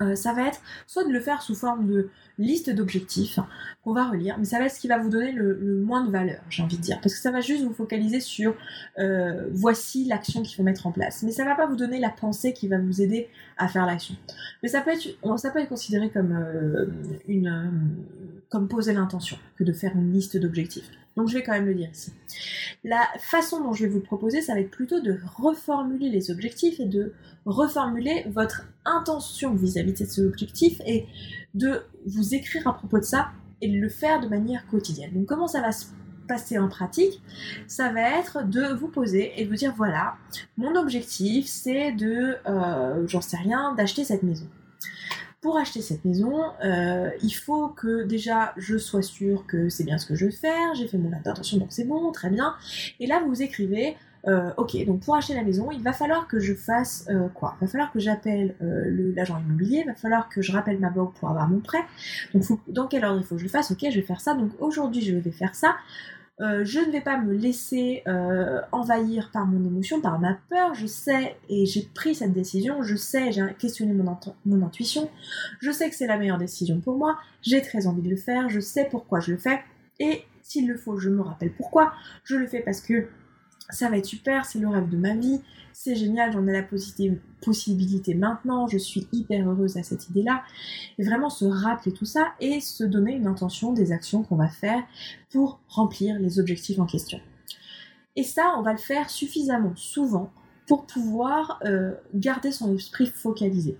Euh, 0.02 0.16
ça 0.16 0.34
va 0.34 0.48
être 0.48 0.62
soit 0.86 1.04
de 1.06 1.10
le 1.12 1.20
faire 1.20 1.42
sous 1.42 1.56
forme 1.56 1.88
de 1.88 2.10
liste 2.38 2.70
d'objectifs 2.70 3.40
qu'on 3.84 3.94
va 3.94 4.08
relire, 4.08 4.38
mais 4.38 4.46
ça 4.46 4.60
va 4.60 4.66
être 4.66 4.76
ce 4.76 4.80
qui 4.80 4.88
va 4.88 5.00
vous 5.00 5.10
donner 5.10 5.32
le, 5.32 5.82
moins 5.84 6.04
de 6.06 6.12
valeur, 6.12 6.40
j'ai 6.50 6.62
envie 6.62 6.78
de 6.78 6.82
dire, 6.82 7.00
parce 7.02 7.16
que 7.16 7.20
ça 7.20 7.32
va 7.32 7.42
juste 7.42 7.64
vous 7.64 7.74
focaliser 7.74 8.20
sur 8.20 8.56
euh, 9.00 9.48
voici 9.52 10.06
l'action 10.06 10.44
qu'il 10.44 10.56
faut 10.56 10.62
mettre 10.62 10.86
en 10.86 10.92
place, 10.92 11.24
mais 11.24 11.32
ça 11.32 11.46
va 11.46 11.56
pas 11.56 11.66
vous 11.66 11.76
donner 11.76 12.00
la 12.00 12.12
pensée 12.12 12.54
qui 12.54 12.68
va 12.68 12.78
vous 12.78 13.02
aider 13.02 13.28
à 13.58 13.68
faire 13.68 13.88
l'action. 13.88 14.16
Mais 14.62 14.70
ça 14.70 14.82
peut 14.82 14.92
être, 14.92 15.54
peut 15.54 15.66
considéré 15.66 16.10
comme 16.12 16.32
euh, 16.32 16.86
une, 17.28 17.98
comme 18.50 18.68
poser 18.68 18.94
l'intention 18.94 19.38
que 19.58 19.64
de 19.64 19.74
faire 19.74 19.96
une 19.96 20.14
liste 20.14 20.38
d'objectifs. 20.38 20.92
Donc 21.18 21.28
je 21.28 21.34
vais 21.34 21.44
quand 21.44 21.52
même 21.52 21.66
le 21.66 21.74
dire 21.74 21.90
ici. 21.92 22.14
La 22.84 23.02
façon 23.20 23.62
dont 23.62 23.74
je 23.74 23.84
vais 23.84 23.90
vous 23.90 23.98
le 23.98 24.04
proposer, 24.04 24.42
ça 24.42 24.54
va 24.54 24.62
être 24.62 24.72
plutôt 24.72 25.02
de 25.02 25.18
reformuler 25.36 26.10
les 26.10 26.32
objectifs 26.32 26.80
et 26.80 26.86
de 26.86 27.14
reformuler 27.46 28.26
votre 28.30 28.68
intention 28.86 29.56
vis-à-vis 29.56 29.94
de 29.94 29.98
ces 29.98 30.22
objectifs 30.22 30.80
et 30.86 31.08
de 31.56 31.82
vous 32.06 32.36
écrire 32.36 32.68
à 32.68 32.74
propos 32.74 33.00
de 33.00 33.04
ça 33.04 33.32
et 33.62 33.68
de 33.68 33.80
le 33.80 33.90
faire 33.90 34.22
de 34.22 34.28
manière 34.28 34.68
quotidienne. 34.68 35.12
Donc 35.14 35.26
comment 35.26 35.48
ça 35.48 35.60
va 35.60 35.72
se 35.72 35.88
passer 36.28 36.60
en 36.60 36.68
pratique, 36.68 37.22
ça 37.68 37.92
va 37.92 38.20
être 38.20 38.48
de 38.48 38.74
vous 38.74 38.90
poser 38.90 39.32
et 39.38 39.46
de 39.46 39.50
vous 39.50 39.56
dire 39.56 39.74
voilà, 39.76 40.16
mon 40.58 40.76
objectif 40.76 41.48
c'est 41.48 41.94
de, 41.94 42.36
euh, 42.48 43.08
j'en 43.08 43.22
sais 43.22 43.38
rien, 43.38 43.74
d'acheter 43.76 44.04
cette 44.04 44.24
maison 44.24 44.48
pour 45.42 45.58
acheter 45.58 45.82
cette 45.82 46.04
maison, 46.04 46.34
euh, 46.66 47.10
il 47.22 47.32
faut 47.32 47.68
que 47.68 48.04
déjà 48.04 48.54
je 48.58 48.78
sois 48.78 49.04
sûre 49.04 49.46
que 49.46 49.70
c'est 49.70 49.84
bien 49.84 49.98
ce 49.98 50.06
que 50.06 50.16
je 50.16 50.26
veux 50.26 50.32
faire, 50.32 50.74
j'ai 50.76 50.88
fait 50.88 50.98
mon 50.98 51.14
acte 51.14 51.26
d'intention 51.26 51.58
donc 51.58 51.68
c'est 51.72 51.86
bon, 51.86 52.12
très 52.12 52.30
bien. 52.30 52.56
Et 53.00 53.06
là 53.06 53.22
vous 53.26 53.42
écrivez, 53.42 53.96
euh, 54.28 54.50
ok, 54.58 54.84
donc 54.86 55.02
pour 55.02 55.16
acheter 55.16 55.36
la 55.36 55.44
maison, 55.44 55.70
il 55.72 55.82
va 55.84 55.94
falloir 55.94 56.28
que 56.28 56.40
je 56.40 56.54
fasse 56.54 57.06
euh, 57.10 57.28
quoi? 57.30 57.56
Il 57.62 57.66
va 57.66 57.72
falloir 57.72 57.92
que 57.92 58.00
j'appelle 58.00 58.56
l'agent 59.16 59.40
immobilier, 59.40 59.84
il 59.86 59.88
va 59.88 59.96
falloir 59.96 60.28
que 60.28 60.42
je 60.42 60.52
rappelle 60.52 60.80
ma 60.80 60.90
banque 60.90 61.14
pour 61.14 61.30
avoir 61.30 61.48
mon 61.48 61.60
prêt. 61.60 61.84
Donc 62.34 62.44
dans 62.68 62.88
quel 62.88 63.06
ordre 63.06 63.20
il 63.20 63.26
faut 63.26 63.36
que 63.36 63.42
je 63.42 63.46
le 63.46 63.52
fasse? 63.52 63.72
Ok, 63.72 63.86
je 63.90 63.96
vais 63.96 64.06
faire 64.06 64.22
ça. 64.22 64.34
Donc 64.34 64.52
aujourd'hui 64.60 65.02
je 65.02 65.16
vais 65.16 65.32
faire 65.32 65.54
ça. 65.54 65.76
Euh, 66.40 66.64
je 66.64 66.80
ne 66.80 66.92
vais 66.92 67.02
pas 67.02 67.18
me 67.18 67.34
laisser 67.34 68.04
euh, 68.08 68.62
envahir 68.72 69.32
par 69.32 69.48
mon 69.48 69.66
émotion, 69.66 70.02
par 70.02 70.20
ma 70.20 70.38
peur. 70.50 70.76
Je 70.76 70.86
sais, 70.86 71.36
et 71.50 71.66
j'ai 71.66 71.90
pris 71.96 72.14
cette 72.14 72.34
décision, 72.34 72.84
je 72.84 72.96
sais, 72.96 73.32
j'ai 73.32 73.44
questionné 73.58 73.94
mon, 73.94 74.16
mon 74.46 74.66
intuition, 74.66 75.10
je 75.60 75.72
sais 75.72 75.90
que 75.90 75.96
c'est 75.96 76.06
la 76.06 76.18
meilleure 76.18 76.38
décision 76.38 76.80
pour 76.80 76.96
moi, 76.96 77.18
j'ai 77.42 77.62
très 77.64 77.88
envie 77.88 78.04
de 78.04 78.10
le 78.10 78.18
faire, 78.18 78.50
je 78.50 78.60
sais 78.60 78.88
pourquoi 78.90 79.20
je 79.20 79.32
le 79.32 79.38
fais, 79.38 79.62
et 80.00 80.26
s'il 80.44 80.68
le 80.68 80.78
faut, 80.78 80.98
je 80.98 81.10
me 81.10 81.22
rappelle 81.22 81.52
pourquoi. 81.52 81.94
Je 82.24 82.36
le 82.36 82.48
fais 82.48 82.62
parce 82.62 82.82
que 82.82 83.08
ça 83.70 83.90
va 83.90 83.98
être 83.98 84.06
super, 84.06 84.46
c'est 84.46 84.60
le 84.60 84.68
rêve 84.68 84.90
de 84.90 84.98
ma 84.98 85.16
vie, 85.16 85.42
c'est 85.74 85.96
génial, 85.96 86.32
j'en 86.32 86.48
ai 86.48 86.54
la 86.54 86.64
possibilité 86.64 88.16
maintenant, 88.16 88.68
je 88.68 88.78
suis 88.78 89.08
hyper 89.12 89.48
heureuse 89.48 89.78
à 89.78 89.84
cette 89.84 90.10
idée-là. 90.10 90.44
Et 90.98 91.04
vraiment 91.04 91.30
se 91.30 91.46
rappeler 91.46 91.92
tout 91.92 92.06
ça 92.06 92.34
et 92.40 92.62
se 92.62 92.84
donner 92.84 93.14
une 93.14 93.28
intention 93.28 93.74
des 93.74 93.92
actions 93.92 94.24
qu'on 94.24 94.38
va 94.38 94.48
faire 94.48 94.82
pour 95.30 95.60
remplir 95.68 96.18
les 96.20 96.40
objectifs 96.40 96.80
en 96.80 96.86
question. 96.86 97.20
Et 98.16 98.24
ça, 98.24 98.56
on 98.58 98.64
va 98.64 98.72
le 98.72 98.80
faire 98.80 99.10
suffisamment 99.10 99.76
souvent 99.76 100.32
pour 100.66 100.88
pouvoir 100.88 101.60
euh, 101.66 101.94
garder 102.16 102.52
son 102.52 102.74
esprit 102.76 103.06
focalisé. 103.06 103.78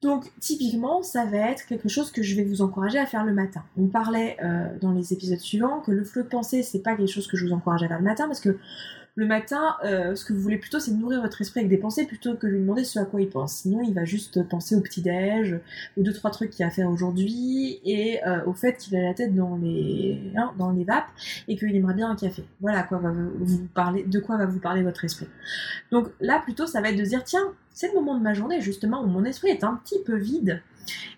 Donc 0.00 0.30
typiquement, 0.38 1.02
ça 1.02 1.24
va 1.24 1.50
être 1.50 1.66
quelque 1.66 1.88
chose 1.88 2.12
que 2.12 2.22
je 2.22 2.36
vais 2.36 2.44
vous 2.44 2.62
encourager 2.62 2.98
à 2.98 3.06
faire 3.06 3.24
le 3.24 3.32
matin. 3.32 3.64
On 3.76 3.86
parlait 3.86 4.36
euh, 4.42 4.68
dans 4.80 4.92
les 4.92 5.12
épisodes 5.12 5.40
suivants 5.40 5.80
que 5.80 5.90
le 5.90 6.04
flot 6.04 6.22
de 6.22 6.28
pensée, 6.28 6.62
c'est 6.62 6.82
pas 6.82 6.94
quelque 6.94 7.10
chose 7.10 7.26
que 7.26 7.36
je 7.36 7.44
vous 7.44 7.52
encourage 7.52 7.82
à 7.82 7.88
faire 7.88 7.98
le 7.98 8.04
matin 8.04 8.26
parce 8.28 8.40
que 8.40 8.58
le 9.18 9.26
matin, 9.26 9.74
euh, 9.84 10.14
ce 10.14 10.24
que 10.24 10.32
vous 10.32 10.40
voulez 10.40 10.58
plutôt, 10.58 10.78
c'est 10.78 10.92
nourrir 10.92 11.20
votre 11.20 11.40
esprit 11.40 11.58
avec 11.58 11.68
des 11.68 11.76
pensées 11.76 12.06
plutôt 12.06 12.36
que 12.36 12.46
lui 12.46 12.60
demander 12.60 12.84
ce 12.84 13.00
à 13.00 13.04
quoi 13.04 13.20
il 13.20 13.28
pense. 13.28 13.52
Sinon, 13.52 13.82
il 13.82 13.92
va 13.92 14.04
juste 14.04 14.48
penser 14.48 14.76
au 14.76 14.80
petit-déj, 14.80 15.58
aux 15.96 16.02
deux, 16.04 16.12
trois 16.12 16.30
trucs 16.30 16.50
qu'il 16.50 16.64
a 16.64 16.68
à 16.68 16.70
faire 16.70 16.88
aujourd'hui, 16.88 17.80
et 17.84 18.24
euh, 18.24 18.44
au 18.46 18.52
fait 18.52 18.76
qu'il 18.76 18.94
a 18.94 19.02
la 19.02 19.14
tête 19.14 19.34
dans 19.34 19.56
les, 19.56 20.32
hein, 20.36 20.52
dans 20.56 20.70
les 20.70 20.84
vapes, 20.84 21.08
et 21.48 21.56
qu'il 21.56 21.74
aimerait 21.74 21.94
bien 21.94 22.08
un 22.08 22.14
café. 22.14 22.44
Voilà 22.60 22.82
de 22.82 24.18
quoi 24.20 24.36
va 24.36 24.46
vous 24.46 24.60
parler 24.60 24.82
votre 24.84 25.04
esprit. 25.04 25.26
Donc 25.90 26.10
là, 26.20 26.40
plutôt, 26.40 26.68
ça 26.68 26.80
va 26.80 26.90
être 26.90 26.96
de 26.96 27.02
dire, 27.02 27.24
tiens, 27.24 27.52
c'est 27.72 27.88
le 27.88 27.94
moment 27.94 28.16
de 28.16 28.22
ma 28.22 28.34
journée, 28.34 28.60
justement, 28.60 29.02
où 29.02 29.08
mon 29.08 29.24
esprit 29.24 29.48
est 29.48 29.64
un 29.64 29.80
petit 29.82 29.98
peu 30.06 30.14
vide, 30.14 30.62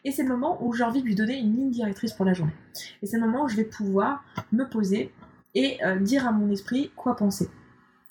et 0.07 0.11
c'est 0.11 0.23
le 0.23 0.31
moment 0.31 0.65
où 0.65 0.73
j'ai 0.73 0.85
envie 0.85 1.03
de 1.03 1.07
lui 1.07 1.15
donner 1.15 1.39
une 1.39 1.55
ligne 1.55 1.71
directrice 1.71 2.15
pour 2.15 2.25
la 2.25 2.33
journée. 2.33 2.55
Et 3.03 3.07
c'est 3.07 3.19
le 3.19 3.27
moment 3.27 3.45
où 3.45 3.49
je 3.49 3.57
vais 3.57 3.65
pouvoir 3.65 4.25
me 4.53 4.65
poser 4.65 5.13
et 5.55 5.79
dire 6.01 6.27
à 6.27 6.33
mon 6.33 6.51
esprit 6.51 6.91
quoi 6.97 7.15
penser. 7.15 7.51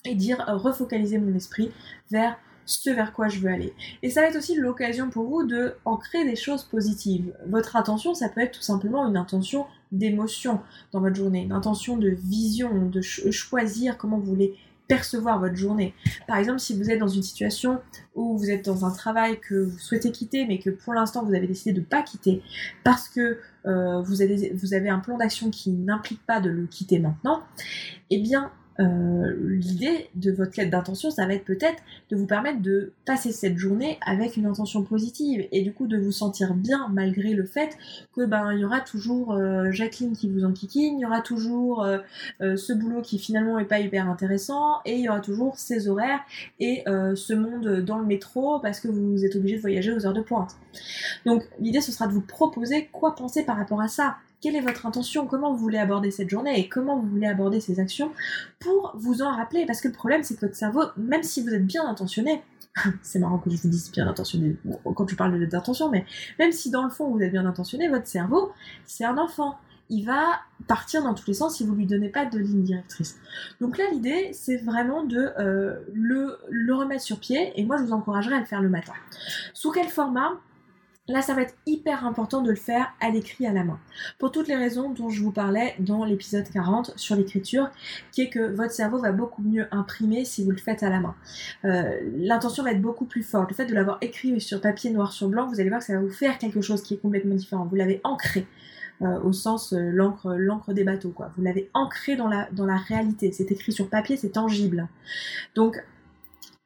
Et 0.06 0.16
dire, 0.16 0.44
refocaliser 0.48 1.18
mon 1.18 1.36
esprit 1.36 1.72
vers 2.10 2.38
ce 2.66 2.90
vers 2.92 3.14
quoi 3.14 3.28
je 3.28 3.40
veux 3.40 3.50
aller. 3.50 3.74
Et 4.04 4.10
ça 4.10 4.22
va 4.22 4.28
être 4.28 4.38
aussi 4.38 4.56
l'occasion 4.56 5.10
pour 5.10 5.28
vous 5.28 5.44
de 5.44 5.74
ancrer 5.86 6.24
des 6.24 6.36
choses 6.36 6.64
positives. 6.64 7.34
Votre 7.48 7.76
intention, 7.76 8.14
ça 8.14 8.30
peut 8.30 8.42
être 8.42 8.58
tout 8.58 8.62
simplement 8.62 9.08
une 9.08 9.18
intention 9.18 9.66
d'émotion 9.92 10.62
dans 10.92 11.02
votre 11.02 11.16
journée, 11.16 11.42
une 11.42 11.52
intention 11.52 11.98
de 11.98 12.10
vision, 12.10 12.86
de 12.86 13.02
choisir 13.02 13.98
comment 13.98 14.20
vous 14.20 14.26
voulez 14.26 14.56
percevoir 14.90 15.40
votre 15.40 15.56
journée. 15.56 15.94
Par 16.28 16.38
exemple, 16.38 16.60
si 16.60 16.76
vous 16.76 16.90
êtes 16.90 17.00
dans 17.00 17.08
une 17.08 17.22
situation 17.22 17.80
où 18.16 18.38
vous 18.38 18.50
êtes 18.50 18.66
dans 18.66 18.86
un 18.86 18.92
travail 18.92 19.40
que 19.40 19.56
vous 19.56 19.78
souhaitez 19.78 20.12
quitter, 20.12 20.46
mais 20.48 20.58
que 20.58 20.72
pour 20.72 20.94
l'instant 20.94 21.24
vous 21.24 21.36
avez 21.36 21.48
décidé 21.48 21.74
de 21.74 21.80
ne 21.80 21.86
pas 21.86 22.02
quitter 22.02 22.42
parce 22.84 23.08
que 23.08 23.38
euh, 23.68 24.02
vous, 24.02 24.24
avez, 24.24 24.52
vous 24.54 24.74
avez 24.74 24.90
un 24.90 24.98
plan 25.00 25.18
d'action 25.18 25.52
qui 25.52 25.72
n'implique 25.72 26.26
pas 26.26 26.42
de 26.42 26.50
le 26.50 26.66
quitter 26.66 26.98
maintenant, 26.98 27.44
eh 28.10 28.20
bien, 28.20 28.52
euh, 28.80 29.36
l'idée 29.42 30.10
de 30.16 30.32
votre 30.32 30.58
lettre 30.58 30.72
d'intention, 30.72 31.12
ça 31.12 31.26
va 31.26 31.34
être 31.34 31.44
peut-être 31.44 31.82
de 32.10 32.16
vous 32.16 32.26
permettre 32.26 32.62
de 32.62 32.94
passer 33.06 33.32
cette 33.32 33.58
journée 33.58 33.98
avec 34.06 34.38
une 34.38 34.46
intention 34.46 34.84
positive 34.84 35.48
et 35.52 35.62
du 35.62 35.74
coup 35.74 35.88
de 35.88 35.98
vous 35.98 36.12
sentir 36.12 36.54
bien 36.54 36.88
malgré 36.94 37.34
le 37.34 37.46
fait 37.46 37.78
que 38.16 38.26
ben 38.26 38.54
il 38.54 38.60
y 38.60 38.66
aura 38.66 38.80
toujours 38.80 39.34
euh, 39.34 39.72
Jacqueline 39.72 40.16
qui 40.16 40.30
vous 40.30 40.46
enquiquine, 40.46 40.98
il 40.98 41.02
y 41.02 41.06
aura 41.06 41.22
toujours 41.22 41.84
euh, 41.84 42.00
ce 42.40 42.74
boulot 42.74 43.02
qui 43.02 43.20
finalement 43.20 43.60
est 43.60 43.66
pas 43.66 43.80
hyper 43.80 44.10
intéressant 44.10 44.80
et 44.86 44.96
il 44.96 45.02
y 45.02 45.10
aura 45.10 45.20
toujours 45.20 45.58
ces 45.58 45.90
horaires 45.90 46.22
et 46.60 46.84
ce 46.86 47.34
monde 47.34 47.82
dans 47.82 47.98
le 47.98 48.06
métro 48.06 48.60
parce 48.60 48.80
que 48.80 48.88
vous 48.88 49.26
êtes 49.26 49.36
obligé 49.36 49.58
de 49.58 49.62
voyager 49.62 49.92
aux 49.92 50.06
heures 50.06 50.14
de 50.14 50.22
pointe. 50.22 50.56
Donc 51.26 51.44
l'idée 51.60 51.82
ce 51.82 51.92
sera 51.92 52.08
de 52.08 52.14
vous 52.14 52.22
proposer 52.22 52.90
quoi 52.92 53.16
penser 53.16 53.44
par 53.44 53.58
rapport 53.58 53.82
à 53.82 53.88
ça 53.88 54.18
quelle 54.42 54.56
est 54.56 54.62
votre 54.62 54.86
intention, 54.86 55.28
comment 55.28 55.52
vous 55.52 55.60
voulez 55.60 55.78
aborder 55.78 56.12
cette 56.12 56.30
journée 56.30 56.60
et 56.60 56.70
comment 56.70 57.00
vous 57.00 57.08
voulez 57.08 57.28
aborder 57.28 57.60
ces 57.60 57.80
actions 57.80 58.12
pour 58.60 58.94
vous 58.96 59.22
en 59.22 59.36
rappeler? 59.36 59.66
Parce 59.66 59.82
que 59.82 59.88
le 59.88 59.94
problème, 59.94 60.24
c'est 60.24 60.36
que 60.36 60.42
votre 60.42 60.56
cerveau, 60.56 60.84
même 60.98 61.24
si 61.24 61.42
vous 61.42 61.54
êtes 61.54 61.66
bien 61.66 61.88
intentionné, 61.88 62.42
c'est 63.02 63.20
marrant 63.20 63.40
que 63.40 63.50
je 63.50 63.58
vous 63.58 63.70
dise 63.70 63.92
bien 63.92 64.08
intentionné 64.08 64.56
quand 64.96 65.06
tu 65.06 65.16
parles 65.16 65.48
d'intention, 65.48 65.90
mais 65.90 66.06
même 66.38 66.52
si 66.52 66.70
dans 66.70 66.84
le 66.84 66.90
fond 66.90 67.10
vous 67.10 67.22
êtes 67.22 67.32
bien 67.32 67.46
intentionné, 67.46 67.90
votre 67.90 68.08
cerveau, 68.08 68.52
c'est 68.86 69.06
un 69.06 69.18
enfant. 69.18 69.58
Il 69.92 70.06
va 70.06 70.40
partir 70.68 71.02
dans 71.02 71.16
tous 71.16 71.26
les 71.26 71.34
sens 71.34 71.58
si 71.58 71.66
vous 71.66 71.74
lui 71.74 71.88
donnez 71.88 72.10
pas 72.10 72.24
de 72.24 72.38
ligne 72.38 72.62
directrice. 72.62 73.18
Donc 73.60 73.80
là, 73.80 73.86
l'idée, 73.92 74.30
c'est 74.34 74.58
vraiment 74.58 75.04
de 75.04 75.32
euh, 75.40 75.80
le, 75.94 76.38
le 76.48 76.76
remettre 76.76 77.02
sur 77.02 77.20
pied, 77.20 77.52
et 77.56 77.66
moi, 77.66 77.78
je 77.78 77.84
vous 77.84 77.94
encouragerais 77.94 78.36
à 78.36 78.40
le 78.40 78.46
faire 78.46 78.62
le 78.62 78.70
matin. 78.70 78.94
Sous 79.54 79.72
quel 79.72 79.88
format? 79.88 80.34
Là, 81.10 81.24
ça 81.24 81.34
va 81.34 81.42
être 81.42 81.56
hyper 81.66 82.06
important 82.06 82.44
de 82.44 82.52
le 82.52 82.56
faire 82.56 82.94
à 83.02 83.10
l'écrit 83.10 83.48
à 83.48 83.52
la 83.52 83.64
main. 83.64 83.80
Pour 84.20 84.32
toutes 84.32 84.48
les 84.48 84.56
raisons 84.56 84.92
dont 84.92 85.10
je 85.10 85.24
vous 85.24 85.32
parlais 85.32 85.74
dans 85.80 86.06
l'épisode 86.06 86.48
40 86.48 86.94
sur 86.98 87.16
l'écriture, 87.16 87.72
qui 88.12 88.22
est 88.22 88.30
que 88.30 88.54
votre 88.54 88.72
cerveau 88.72 89.00
va 89.00 89.12
beaucoup 89.12 89.42
mieux 89.42 89.68
imprimer 89.72 90.24
si 90.24 90.44
vous 90.44 90.52
le 90.52 90.58
faites 90.58 90.84
à 90.84 90.90
la 90.90 91.00
main. 91.00 91.16
Euh, 91.66 92.00
l'intention 92.16 92.64
va 92.64 92.74
être 92.74 92.82
beaucoup 92.82 93.06
plus 93.06 93.24
forte. 93.24 93.50
Le 93.50 93.56
fait 93.56 93.66
de 93.66 93.74
l'avoir 93.74 93.98
écrit 94.02 94.40
sur 94.40 94.62
papier 94.62 94.92
noir 94.92 95.12
sur 95.12 95.30
blanc, 95.30 95.48
vous 95.48 95.60
allez 95.60 95.70
voir 95.70 95.80
que 95.80 95.88
ça 95.88 95.94
va 95.94 96.00
vous 96.00 96.12
faire 96.12 96.38
quelque 96.38 96.62
chose 96.62 96.84
qui 96.84 96.94
est 96.94 96.98
complètement 96.98 97.34
différent. 97.34 97.66
Vous 97.66 97.76
l'avez 97.76 98.02
ancré. 98.04 98.46
Euh, 99.02 99.18
au 99.22 99.32
sens 99.32 99.72
euh, 99.72 99.92
l'encre 99.92 100.74
des 100.74 100.84
bateaux 100.84 101.12
quoi. 101.12 101.32
Vous 101.38 101.44
l'avez 101.44 101.72
ancré 101.74 102.18
dans 102.18 102.28
la 102.28 102.76
réalité. 102.76 103.32
C'est 103.32 103.52
écrit 103.52 103.72
sur 103.72 103.90
papier, 103.90 104.16
c'est 104.16 104.34
tangible. 104.34 104.90
Donc 105.56 105.82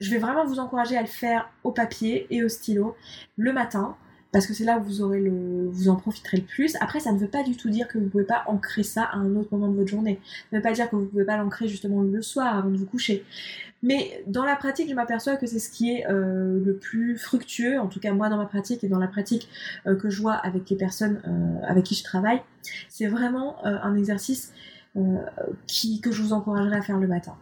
je 0.02 0.10
vais 0.10 0.18
vraiment 0.18 0.46
vous 0.46 0.60
encourager 0.60 0.98
à 0.98 1.02
le 1.02 1.08
faire 1.08 1.50
au 1.64 1.72
papier 1.72 2.28
et 2.30 2.44
au 2.44 2.50
stylo 2.50 2.98
le 3.38 3.54
matin 3.54 3.96
parce 4.34 4.48
que 4.48 4.54
c'est 4.54 4.66
là 4.66 4.80
où 4.80 5.72
vous 5.72 5.90
en 5.90 5.96
profiterez 5.96 6.38
le 6.38 6.44
plus. 6.44 6.76
Après, 6.82 7.00
ça 7.00 7.12
ne 7.12 7.20
veut 7.20 7.28
pas 7.28 7.44
du 7.44 7.56
tout 7.56 7.70
dire 7.70 7.88
que 7.88 8.00
vous 8.00 8.06
ne 8.06 8.10
pouvez 8.10 8.24
pas 8.24 8.44
ancrer 8.48 8.82
ça 8.82 9.04
à 9.04 9.18
un 9.18 9.36
autre 9.36 9.50
moment 9.52 9.68
de 9.68 9.78
votre 9.78 9.90
journée. 9.90 10.20
Ça 10.24 10.48
ne 10.52 10.58
veut 10.58 10.64
pas 10.64 10.74
dire 10.74 10.90
que 10.90 10.96
vous 10.96 11.04
ne 11.04 11.08
pouvez 11.08 11.24
pas 11.24 11.38
l'ancrer 11.38 11.68
justement 11.68 12.02
le 12.02 12.22
soir 12.24 12.58
avant 12.58 12.72
de 12.72 12.78
vous 12.78 12.88
coucher. 12.88 13.24
Mais 13.84 14.24
dans 14.28 14.44
la 14.44 14.56
pratique, 14.56 14.90
je 14.90 14.96
m'aperçois 14.96 15.36
que 15.36 15.46
c'est 15.46 15.60
ce 15.60 15.70
qui 15.70 15.92
est 15.92 16.08
euh, 16.10 16.60
le 16.66 16.76
plus 16.76 17.16
fructueux, 17.18 17.80
en 17.80 17.88
tout 17.88 18.00
cas 18.00 18.12
moi 18.12 18.30
dans 18.30 18.38
ma 18.38 18.46
pratique 18.46 18.84
et 18.84 18.88
dans 18.88 18.98
la 18.98 19.08
pratique 19.08 19.50
euh, 19.86 19.96
que 19.96 20.10
je 20.10 20.20
vois 20.22 20.34
avec 20.34 20.68
les 20.70 20.78
personnes 20.78 21.22
euh, 21.28 21.68
avec 21.68 21.84
qui 21.84 21.94
je 21.94 22.04
travaille. 22.04 22.42
C'est 22.90 23.08
vraiment 23.08 23.64
un 23.64 23.96
exercice 23.96 24.54
que 24.96 26.12
je 26.12 26.22
vous 26.22 26.34
encouragerais 26.34 26.78
à 26.78 26.82
faire 26.82 26.98
le 26.98 27.08
matin. 27.08 27.36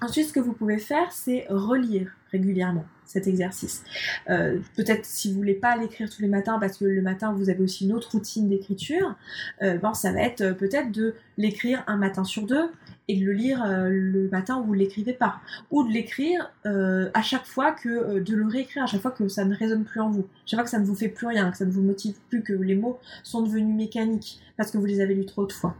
Ensuite, 0.00 0.28
ce 0.28 0.32
que 0.32 0.40
vous 0.40 0.52
pouvez 0.52 0.78
faire, 0.78 1.10
c'est 1.10 1.46
relire 1.48 2.12
régulièrement 2.30 2.84
cet 3.06 3.26
exercice. 3.26 3.84
Euh, 4.30 4.58
peut-être 4.76 5.04
si 5.04 5.30
vous 5.30 5.36
voulez 5.36 5.54
pas 5.54 5.76
l'écrire 5.76 6.08
tous 6.10 6.22
les 6.22 6.28
matins 6.28 6.58
parce 6.58 6.78
que 6.78 6.84
le 6.84 7.02
matin 7.02 7.32
vous 7.32 7.50
avez 7.50 7.62
aussi 7.62 7.84
une 7.84 7.92
autre 7.92 8.12
routine 8.12 8.48
d'écriture, 8.48 9.14
euh, 9.62 9.78
bon, 9.78 9.94
ça 9.94 10.12
va 10.12 10.20
être 10.22 10.40
euh, 10.40 10.54
peut-être 10.54 10.90
de 10.90 11.14
l'écrire 11.36 11.84
un 11.86 11.96
matin 11.96 12.24
sur 12.24 12.46
deux 12.46 12.70
et 13.06 13.20
de 13.20 13.24
le 13.26 13.32
lire 13.32 13.62
le 13.66 14.30
matin 14.30 14.58
où 14.58 14.64
vous 14.64 14.72
l'écrivez 14.72 15.12
pas, 15.12 15.40
ou 15.70 15.86
de 15.86 15.92
l'écrire 15.92 16.50
à 16.64 17.20
chaque 17.20 17.44
fois 17.44 17.72
que 17.72 18.18
de 18.18 18.34
le 18.34 18.46
réécrire 18.46 18.84
à 18.84 18.86
chaque 18.86 19.02
fois 19.02 19.10
que 19.10 19.28
ça 19.28 19.44
ne 19.44 19.54
résonne 19.54 19.84
plus 19.84 20.00
en 20.00 20.08
vous, 20.08 20.26
chaque 20.46 20.60
fois 20.60 20.64
que 20.64 20.70
ça 20.70 20.78
ne 20.78 20.86
vous 20.86 20.94
fait 20.94 21.10
plus 21.10 21.26
rien, 21.26 21.50
que 21.50 21.58
ça 21.58 21.66
ne 21.66 21.70
vous 21.70 21.82
motive 21.82 22.14
plus, 22.30 22.42
que 22.42 22.54
les 22.54 22.74
mots 22.74 22.98
sont 23.22 23.42
devenus 23.42 23.76
mécaniques 23.76 24.40
parce 24.56 24.70
que 24.70 24.78
vous 24.78 24.86
les 24.86 25.02
avez 25.02 25.14
lus 25.14 25.26
trop 25.26 25.44
de 25.44 25.52
fois. 25.52 25.76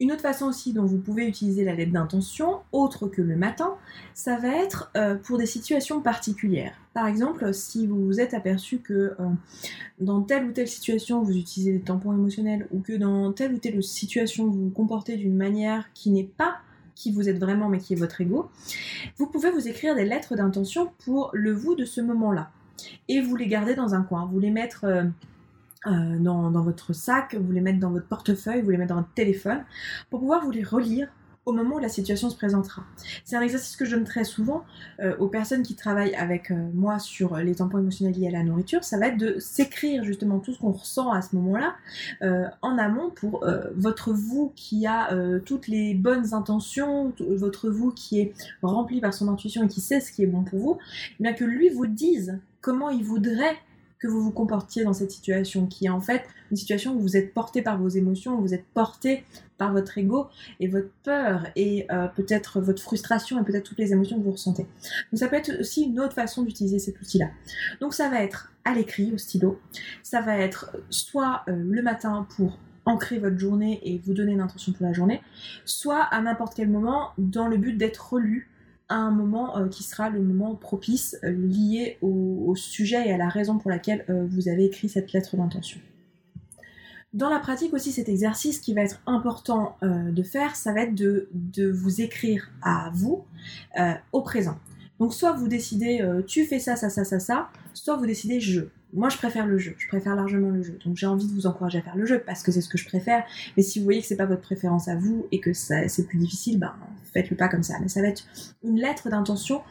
Une 0.00 0.12
autre 0.12 0.22
façon 0.22 0.46
aussi 0.46 0.72
dont 0.72 0.86
vous 0.86 0.96
pouvez 0.96 1.28
utiliser 1.28 1.62
la 1.62 1.74
lettre 1.74 1.92
d'intention, 1.92 2.60
autre 2.72 3.06
que 3.06 3.20
le 3.20 3.36
matin, 3.36 3.74
ça 4.14 4.38
va 4.38 4.48
être 4.48 4.90
euh, 4.96 5.14
pour 5.14 5.36
des 5.36 5.44
situations 5.44 6.00
particulières. 6.00 6.74
Par 6.94 7.06
exemple, 7.06 7.52
si 7.52 7.86
vous 7.86 8.06
vous 8.06 8.18
êtes 8.18 8.32
aperçu 8.32 8.78
que 8.78 9.14
euh, 9.20 9.28
dans 10.00 10.22
telle 10.22 10.46
ou 10.46 10.52
telle 10.52 10.68
situation 10.68 11.22
vous 11.22 11.36
utilisez 11.36 11.74
des 11.74 11.80
tampons 11.80 12.14
émotionnels 12.14 12.66
ou 12.72 12.80
que 12.80 12.94
dans 12.94 13.30
telle 13.34 13.52
ou 13.52 13.58
telle 13.58 13.82
situation 13.82 14.46
vous 14.46 14.64
vous 14.64 14.70
comportez 14.70 15.18
d'une 15.18 15.36
manière 15.36 15.92
qui 15.92 16.08
n'est 16.10 16.24
pas 16.24 16.56
qui 16.94 17.12
vous 17.12 17.28
êtes 17.28 17.38
vraiment 17.38 17.68
mais 17.68 17.78
qui 17.78 17.92
est 17.92 17.96
votre 17.96 18.22
ego, 18.22 18.50
vous 19.18 19.26
pouvez 19.26 19.50
vous 19.50 19.68
écrire 19.68 19.94
des 19.94 20.06
lettres 20.06 20.34
d'intention 20.34 20.90
pour 21.04 21.30
le 21.34 21.52
vous 21.52 21.74
de 21.74 21.84
ce 21.84 22.00
moment-là. 22.00 22.50
Et 23.08 23.20
vous 23.20 23.36
les 23.36 23.46
gardez 23.46 23.74
dans 23.74 23.94
un 23.94 24.02
coin, 24.02 24.24
vous 24.24 24.40
les 24.40 24.50
mettre... 24.50 24.84
Euh, 24.84 25.04
euh, 25.86 26.18
dans, 26.18 26.50
votre 26.62 26.92
sac, 26.92 27.34
vous 27.34 27.52
les 27.52 27.62
mettre 27.62 27.78
dans 27.78 27.90
votre 27.90 28.06
portefeuille, 28.06 28.60
vous 28.60 28.70
les 28.70 28.76
mettre 28.76 28.90
dans 28.90 29.00
votre 29.00 29.14
téléphone, 29.14 29.64
pour 30.10 30.20
pouvoir 30.20 30.44
vous 30.44 30.50
les 30.50 30.62
relire 30.62 31.08
au 31.46 31.52
moment 31.52 31.76
où 31.76 31.78
la 31.78 31.88
situation 31.88 32.28
se 32.28 32.36
présentera. 32.36 32.84
C'est 33.24 33.34
un 33.34 33.40
exercice 33.40 33.74
que 33.76 33.86
je 33.86 33.96
donne 33.96 34.04
très 34.04 34.24
souvent 34.24 34.62
euh, 35.00 35.16
aux 35.16 35.28
personnes 35.28 35.62
qui 35.62 35.74
travaillent 35.74 36.14
avec 36.14 36.50
euh, 36.50 36.68
moi 36.74 36.98
sur 36.98 37.34
les 37.38 37.54
tampons 37.54 37.78
émotionnels 37.78 38.14
liés 38.14 38.28
à 38.28 38.30
la 38.30 38.42
nourriture, 38.42 38.84
ça 38.84 38.98
va 38.98 39.06
être 39.06 39.16
de 39.16 39.38
s'écrire 39.38 40.04
justement 40.04 40.38
tout 40.38 40.52
ce 40.52 40.58
qu'on 40.58 40.72
ressent 40.72 41.10
à 41.10 41.22
ce 41.22 41.34
moment-là 41.36 41.74
en 42.60 42.76
amont 42.76 43.08
pour 43.10 43.44
votre 43.74 44.12
vous 44.12 44.52
qui 44.54 44.86
a 44.86 45.10
toutes 45.46 45.66
les 45.66 45.94
bonnes 45.94 46.34
intentions, 46.34 47.14
votre 47.18 47.70
vous 47.70 47.90
qui 47.90 48.20
est 48.20 48.34
rempli 48.62 49.00
par 49.00 49.14
son 49.14 49.28
intuition 49.28 49.64
et 49.64 49.68
qui 49.68 49.80
sait 49.80 50.00
ce 50.00 50.12
qui 50.12 50.22
est 50.22 50.26
bon 50.26 50.44
pour 50.44 50.58
vous, 50.58 50.78
eh 51.18 51.22
bien 51.22 51.32
que 51.32 51.44
lui 51.44 51.70
vous 51.70 51.86
dise 51.86 52.38
comment 52.60 52.90
il 52.90 53.02
voudrait 53.02 53.56
que 54.00 54.08
vous 54.08 54.22
vous 54.22 54.32
comportiez 54.32 54.82
dans 54.82 54.94
cette 54.94 55.10
situation, 55.10 55.66
qui 55.66 55.86
est 55.86 55.90
en 55.90 56.00
fait 56.00 56.24
une 56.50 56.56
situation 56.56 56.94
où 56.94 57.00
vous 57.00 57.16
êtes 57.16 57.34
porté 57.34 57.62
par 57.62 57.78
vos 57.78 57.88
émotions, 57.88 58.38
où 58.38 58.40
vous 58.40 58.54
êtes 58.54 58.64
porté 58.74 59.24
par 59.58 59.72
votre 59.72 59.98
ego 59.98 60.28
et 60.58 60.68
votre 60.68 60.90
peur 61.04 61.46
et 61.54 61.86
euh, 61.92 62.08
peut-être 62.08 62.60
votre 62.60 62.82
frustration 62.82 63.40
et 63.40 63.44
peut-être 63.44 63.64
toutes 63.64 63.78
les 63.78 63.92
émotions 63.92 64.18
que 64.18 64.24
vous 64.24 64.32
ressentez. 64.32 64.62
Donc 65.12 65.18
ça 65.18 65.28
peut 65.28 65.36
être 65.36 65.60
aussi 65.60 65.82
une 65.82 66.00
autre 66.00 66.14
façon 66.14 66.42
d'utiliser 66.42 66.78
cet 66.78 66.98
outil-là. 67.00 67.26
Donc 67.80 67.92
ça 67.92 68.08
va 68.08 68.22
être 68.22 68.50
à 68.64 68.74
l'écrit, 68.74 69.12
au 69.12 69.18
stylo, 69.18 69.60
ça 70.02 70.22
va 70.22 70.38
être 70.38 70.74
soit 70.88 71.42
euh, 71.48 71.52
le 71.52 71.82
matin 71.82 72.26
pour 72.36 72.58
ancrer 72.86 73.18
votre 73.18 73.38
journée 73.38 73.80
et 73.82 73.98
vous 73.98 74.14
donner 74.14 74.32
une 74.32 74.40
intention 74.40 74.72
pour 74.72 74.86
la 74.86 74.94
journée, 74.94 75.20
soit 75.66 76.02
à 76.02 76.20
n'importe 76.22 76.54
quel 76.56 76.70
moment 76.70 77.10
dans 77.18 77.46
le 77.46 77.58
but 77.58 77.76
d'être 77.76 78.14
relu 78.14 78.48
un 78.96 79.10
moment 79.10 79.56
euh, 79.56 79.68
qui 79.68 79.82
sera 79.82 80.10
le 80.10 80.20
moment 80.20 80.54
propice 80.54 81.16
euh, 81.24 81.30
lié 81.30 81.98
au, 82.02 82.54
sujet 82.56 83.08
et 83.08 83.12
à 83.12 83.16
la 83.16 83.28
raison 83.28 83.58
pour 83.58 83.70
laquelle 83.70 84.04
euh, 84.10 84.26
vous 84.28 84.48
avez 84.48 84.64
écrit 84.64 84.88
cette 84.88 85.12
lettre 85.12 85.36
d'intention. 85.36 85.80
Dans 87.12 87.30
la 87.30 87.38
pratique 87.38 87.72
aussi, 87.72 87.92
cet 87.92 88.08
exercice 88.08 88.60
qui 88.60 88.72
va 88.74 88.82
être 88.82 89.00
important 89.06 89.76
de 89.82 90.22
faire, 90.22 90.54
ça 90.54 90.72
va 90.72 90.82
être 90.82 90.94
de, 90.94 91.28
de 91.32 91.68
vous 91.68 92.00
écrire 92.00 92.52
à 92.62 92.92
vous 92.94 93.24
au 94.12 94.22
présent. 94.22 94.56
Donc 95.00 95.12
soit 95.12 95.32
vous 95.32 95.48
décidez 95.48 96.08
tu 96.28 96.44
fais 96.44 96.60
ça, 96.60 96.76
ça, 96.76 96.88
ça, 96.88 97.02
ça, 97.02 97.18
ça, 97.18 97.48
soit 97.74 97.96
vous 97.96 98.06
décidez 98.06 98.38
je 98.38 98.60
moi 98.92 99.08
je 99.08 99.16
préfère 99.16 99.46
le 99.46 99.58
jeu, 99.58 99.74
je 99.78 99.88
préfère 99.88 100.14
largement 100.14 100.50
le 100.50 100.62
jeu. 100.62 100.78
Donc 100.84 100.96
j'ai 100.96 101.06
envie 101.06 101.26
de 101.26 101.32
vous 101.32 101.48
encourager 101.48 101.78
à 101.78 101.82
faire 101.82 101.96
le 101.96 102.06
jeu 102.06 102.22
parce 102.24 102.44
que 102.44 102.52
c'est 102.52 102.60
ce 102.60 102.68
que 102.68 102.78
je 102.78 102.86
préfère. 102.86 103.24
Mais 103.56 103.64
si 103.64 103.80
vous 103.80 103.84
voyez 103.84 104.02
que 104.02 104.06
c'est 104.06 104.16
pas 104.16 104.26
votre 104.26 104.42
préférence 104.42 104.86
à 104.86 104.94
vous 104.94 105.26
et 105.32 105.40
que 105.40 105.52
c'est 105.52 106.06
plus 106.06 106.18
difficile, 106.18 106.60
ben 106.60 106.74
faites-le 107.12 107.36
pas 107.36 107.48
comme 107.48 107.62
ça. 107.62 107.74
Mais 107.80 107.88
ça 107.88 108.00
va 108.00 108.08
être 108.08 108.24
une 108.62 108.76
lettre 108.76 109.08
d'intention 109.08 109.62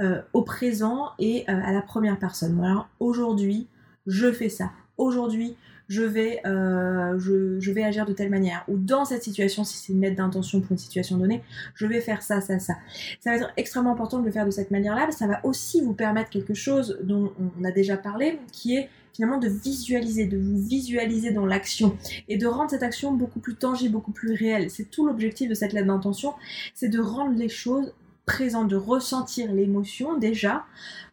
euh, 0.00 0.22
au 0.32 0.42
présent 0.42 1.10
et 1.18 1.44
euh, 1.48 1.60
à 1.64 1.72
la 1.72 1.82
première 1.82 2.18
personne. 2.18 2.62
Alors 2.62 2.88
aujourd'hui, 3.00 3.68
je 4.06 4.32
fais 4.32 4.48
ça. 4.48 4.70
Aujourd'hui, 4.96 5.56
je 5.88 6.02
vais, 6.02 6.40
euh, 6.46 7.18
je, 7.18 7.70
vais 7.70 7.82
agir 7.82 8.04
de 8.04 8.12
telle 8.12 8.28
manière. 8.28 8.64
Ou 8.68 8.76
dans 8.76 9.06
cette 9.06 9.22
situation, 9.22 9.64
si 9.64 9.78
c'est 9.78 9.92
une 9.92 10.02
lettre 10.02 10.16
d'intention 10.16 10.60
pour 10.60 10.72
une 10.72 10.78
situation 10.78 11.16
donnée, 11.16 11.42
je 11.74 11.86
vais 11.86 12.00
faire 12.00 12.22
ça, 12.22 12.40
ça, 12.40 12.58
ça. 12.58 12.74
Ça 13.20 13.30
va 13.30 13.36
être 13.36 13.52
extrêmement 13.56 13.92
important 13.92 14.18
de 14.18 14.26
le 14.26 14.30
faire 14.30 14.44
de 14.44 14.50
cette 14.50 14.70
manière-là. 14.70 15.10
Ça 15.10 15.26
va 15.26 15.40
aussi 15.44 15.80
vous 15.80 15.94
permettre 15.94 16.28
quelque 16.28 16.54
chose 16.54 16.98
dont 17.02 17.32
on 17.38 17.64
a 17.64 17.72
déjà 17.72 17.96
parlé, 17.96 18.38
qui 18.52 18.76
est 18.76 18.90
finalement 19.14 19.38
de 19.38 19.48
visualiser, 19.48 20.26
de 20.26 20.36
vous 20.36 20.62
visualiser 20.62 21.32
dans 21.32 21.46
l'action 21.46 21.96
et 22.28 22.36
de 22.36 22.46
rendre 22.46 22.70
cette 22.70 22.82
action 22.82 23.12
beaucoup 23.12 23.40
plus 23.40 23.56
tangible, 23.56 23.94
beaucoup 23.94 24.12
plus 24.12 24.34
réelle. 24.34 24.70
C'est 24.70 24.90
tout 24.90 25.06
l'objectif 25.06 25.48
de 25.48 25.54
cette 25.54 25.72
lettre 25.72 25.88
d'intention, 25.88 26.34
c'est 26.74 26.88
de 26.88 27.00
rendre 27.00 27.36
les 27.36 27.48
choses 27.48 27.94
présentes, 28.26 28.68
de 28.68 28.76
ressentir 28.76 29.52
l'émotion 29.52 30.18
déjà, 30.18 30.66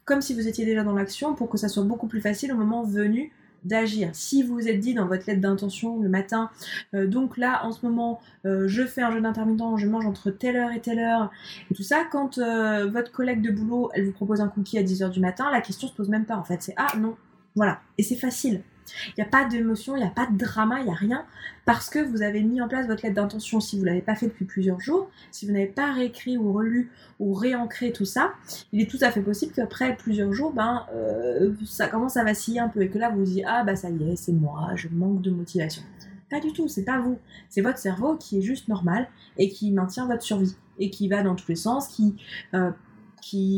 comme 0.04 0.22
si 0.22 0.34
vous 0.34 0.48
étiez 0.48 0.66
déjà 0.66 0.84
dans 0.84 0.94
l'action 0.94 1.34
pour 1.34 1.50
que 1.50 1.58
ça 1.58 1.70
soit 1.70 1.84
beaucoup 1.84 2.08
plus 2.08 2.22
facile 2.22 2.52
au 2.52 2.58
moment 2.58 2.84
venu 2.84 3.32
d'agir. 3.66 4.10
Si 4.14 4.44
vous 4.44 4.56
vous 4.56 4.68
êtes 4.68 4.80
dit 4.80 4.94
dans 4.94 5.08
votre 5.08 5.26
lettre 5.28 5.42
d'intention 5.42 6.00
le 6.02 6.10
matin, 6.10 6.50
euh, 6.94 7.08
donc 7.08 7.38
là 7.38 7.66
en 7.66 7.72
ce 7.72 7.86
moment 7.86 8.22
euh, 8.46 8.68
je 8.68 8.84
fais 8.84 9.02
un 9.02 9.12
jeu 9.12 9.22
d'intermittent, 9.22 9.78
je 9.78 9.88
mange 9.88 10.06
entre 10.06 10.32
telle 10.32 10.56
heure 10.56 10.72
et 10.72 10.80
telle 10.80 11.00
heure, 11.00 11.32
et 11.70 11.74
tout 11.74 11.84
ça, 11.84 12.06
quand 12.10 12.38
euh, 12.38 12.90
votre 12.90 13.12
collègue 13.12 13.42
de 13.42 13.52
boulot 13.52 13.90
elle 13.94 14.06
vous 14.06 14.12
propose 14.12 14.42
un 14.42 14.48
cookie 14.48 14.78
à 14.78 14.84
10h 14.84 15.10
du 15.10 15.20
matin, 15.20 15.50
la 15.52 15.62
question 15.62 15.88
se 15.88 15.94
pose 15.94 16.10
même 16.10 16.26
pas 16.26 16.38
en 16.38 16.44
fait, 16.44 16.62
c'est 16.62 16.76
ah 16.78 16.88
non, 16.98 17.16
voilà. 17.56 17.80
Et 17.98 18.04
c'est 18.04 18.16
facile. 18.16 18.62
Il 19.10 19.14
n'y 19.18 19.24
a 19.24 19.30
pas 19.30 19.46
d'émotion, 19.46 19.96
il 19.96 20.00
n'y 20.00 20.06
a 20.06 20.12
pas 20.12 20.28
de 20.28 20.38
drama, 20.38 20.80
il 20.80 20.86
n'y 20.86 20.92
a 20.92 20.96
rien, 20.96 21.26
parce 21.66 21.90
que 21.90 22.00
vous 22.00 22.22
avez 22.22 22.42
mis 22.44 22.62
en 22.62 22.68
place 22.68 22.88
votre 22.88 23.04
lettre 23.04 23.16
d'intention 23.16 23.60
si 23.60 23.78
vous 23.78 23.84
ne 23.84 23.88
l'avez 23.88 24.02
pas 24.02 24.16
fait 24.16 24.28
depuis 24.28 24.46
plusieurs 24.46 24.80
jours, 24.80 25.10
si 25.32 25.46
vous 25.46 25.54
n'avez 25.54 25.68
pas 25.68 25.92
réécrit 25.92 26.38
ou 26.38 26.54
relu 26.54 26.92
ou 27.20 27.34
réancré 27.34 27.92
tout 27.92 28.06
ça, 28.06 28.34
il 28.72 28.82
est 28.82 28.90
tout 28.90 29.00
à 29.02 29.12
fait 29.12 29.22
possible 29.22 29.54
qu'après 29.54 29.96
plusieurs 29.96 30.34
jours, 30.34 30.54
ben, 30.54 30.86
euh, 30.94 31.54
ça 31.66 31.88
commence 31.88 32.18
à 32.18 32.24
vaciller 32.24 32.60
un 32.60 32.70
peu 32.70 32.82
et 32.82 32.90
que 32.90 32.98
là 32.98 33.10
vous 33.10 33.20
vous 33.20 33.26
dites 33.26 33.44
ah 33.48 33.64
bah 33.64 33.76
ça 33.76 33.90
y 33.90 34.12
est, 34.12 34.16
c'est 34.16 34.34
moi, 34.34 34.72
je 34.76 34.88
manque 34.90 35.22
de 35.22 35.32
motivation. 35.32 35.84
Pas 36.30 36.40
du 36.40 36.54
tout, 36.54 36.68
c'est 36.68 36.84
pas 36.84 37.00
vous, 37.00 37.20
c'est 37.50 37.62
votre 37.62 37.78
cerveau 37.78 38.16
qui 38.16 38.40
est 38.40 38.42
juste 38.42 38.68
normal 38.68 39.08
et 39.38 39.50
qui 39.50 39.72
maintient 39.72 40.08
votre 40.08 40.24
survie 40.24 40.56
et 40.80 40.90
qui 40.90 41.08
va 41.08 41.24
dans 41.24 41.36
tous 41.36 41.48
les 41.48 41.56
sens, 41.56 41.88
qui 41.88 42.16
euh, 42.54 42.72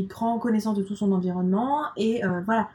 prend 0.10 0.40
connaissance 0.40 0.78
de 0.78 0.84
tout 0.84 0.96
son 0.96 1.12
environnement 1.12 1.84
et 1.98 2.24
euh, 2.24 2.42
voilà 2.46 2.70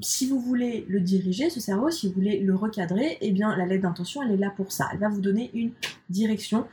si 0.00 0.26
vous 0.26 0.40
voulez 0.40 0.84
le 0.88 1.00
diriger, 1.00 1.50
ce 1.50 1.60
cerveau, 1.60 1.90
si 1.90 2.08
vous 2.08 2.14
voulez 2.14 2.40
le 2.40 2.54
recadrer, 2.54 3.18
eh 3.20 3.30
bien 3.30 3.56
la 3.56 3.66
lettre 3.66 3.82
d'intention, 3.82 4.22
elle 4.22 4.32
est 4.32 4.36
là 4.36 4.52
pour 4.56 4.72
ça. 4.72 4.88
Elle 4.92 4.98
va 4.98 5.08
vous 5.08 5.20
donner 5.20 5.50
une 5.54 5.70
direction. 6.10 6.66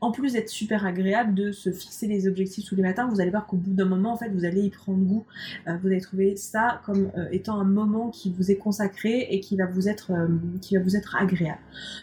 En 0.00 0.10
plus 0.10 0.32
d'être 0.32 0.48
super 0.48 0.84
agréable 0.84 1.34
de 1.34 1.52
se 1.52 1.70
fixer 1.70 2.06
les 2.06 2.26
objectifs 2.26 2.64
tous 2.64 2.74
les 2.74 2.82
matins, 2.82 3.08
vous 3.08 3.20
allez 3.20 3.30
voir 3.30 3.46
qu'au 3.46 3.56
bout 3.56 3.72
d'un 3.72 3.84
moment, 3.84 4.12
en 4.12 4.16
fait, 4.16 4.30
vous 4.30 4.44
allez 4.44 4.62
y 4.62 4.70
prendre 4.70 4.98
goût. 4.98 5.24
Euh, 5.68 5.76
vous 5.80 5.88
allez 5.88 6.00
trouver 6.00 6.36
ça 6.36 6.80
comme 6.84 7.10
euh, 7.16 7.28
étant 7.30 7.60
un 7.60 7.64
moment 7.64 8.10
qui 8.10 8.32
vous 8.36 8.50
est 8.50 8.56
consacré 8.56 9.28
et 9.30 9.40
qui 9.40 9.56
va 9.56 9.66
vous 9.66 9.88
être, 9.88 10.12
euh, 10.12 10.28
qui 10.60 10.76
va 10.76 10.82
vous 10.82 10.96
être 10.96 11.16
agréable. 11.16 11.60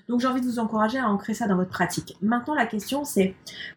Donc 0.07 0.21
j'ai 0.21 0.27
envie 0.27 0.41
de 0.41 0.45
vous 0.45 0.59
encourager 0.59 0.97
à 0.97 1.09
ancrer 1.09 1.33
ça 1.33 1.47
dans 1.47 1.55
votre 1.55 1.71
pratique. 1.71 2.15
Maintenant, 2.21 2.55
la 2.55 2.65
question, 2.65 3.03
c'est 3.03 3.35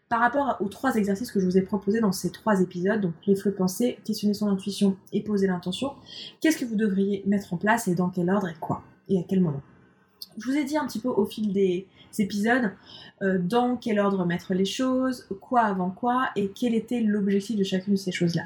par 0.09 0.19
rapport 0.19 0.57
aux 0.59 0.67
trois 0.67 0.95
exercices 0.95 1.31
que 1.31 1.39
je 1.39 1.45
vous 1.45 1.57
ai 1.57 1.61
proposés 1.61 1.99
dans 1.99 2.11
ces 2.11 2.31
trois 2.31 2.61
épisodes, 2.61 3.01
donc 3.01 3.13
les 3.25 3.35
flux 3.35 3.51
de 3.51 3.55
pensée, 3.55 3.99
questionner 4.03 4.33
son 4.33 4.47
intuition 4.47 4.95
et 5.13 5.21
poser 5.21 5.47
l'intention, 5.47 5.93
qu'est-ce 6.39 6.57
que 6.57 6.65
vous 6.65 6.75
devriez 6.75 7.23
mettre 7.25 7.53
en 7.53 7.57
place 7.57 7.87
et 7.87 7.95
dans 7.95 8.09
quel 8.09 8.29
ordre 8.29 8.47
et 8.47 8.55
quoi 8.59 8.83
et 9.09 9.19
à 9.19 9.23
quel 9.27 9.41
moment 9.41 9.61
je 10.37 10.49
vous 10.49 10.57
ai 10.57 10.63
dit 10.63 10.77
un 10.77 10.85
petit 10.85 10.99
peu 10.99 11.09
au 11.09 11.25
fil 11.25 11.51
des 11.53 11.87
épisodes 12.19 12.71
euh, 13.21 13.37
dans 13.39 13.77
quel 13.77 13.99
ordre 13.99 14.25
mettre 14.25 14.53
les 14.53 14.65
choses, 14.65 15.27
quoi 15.39 15.61
avant 15.61 15.91
quoi, 15.91 16.29
et 16.35 16.49
quel 16.49 16.73
était 16.73 17.01
l'objectif 17.01 17.57
de 17.57 17.63
chacune 17.63 17.93
de 17.93 17.99
ces 17.99 18.11
choses-là. 18.11 18.43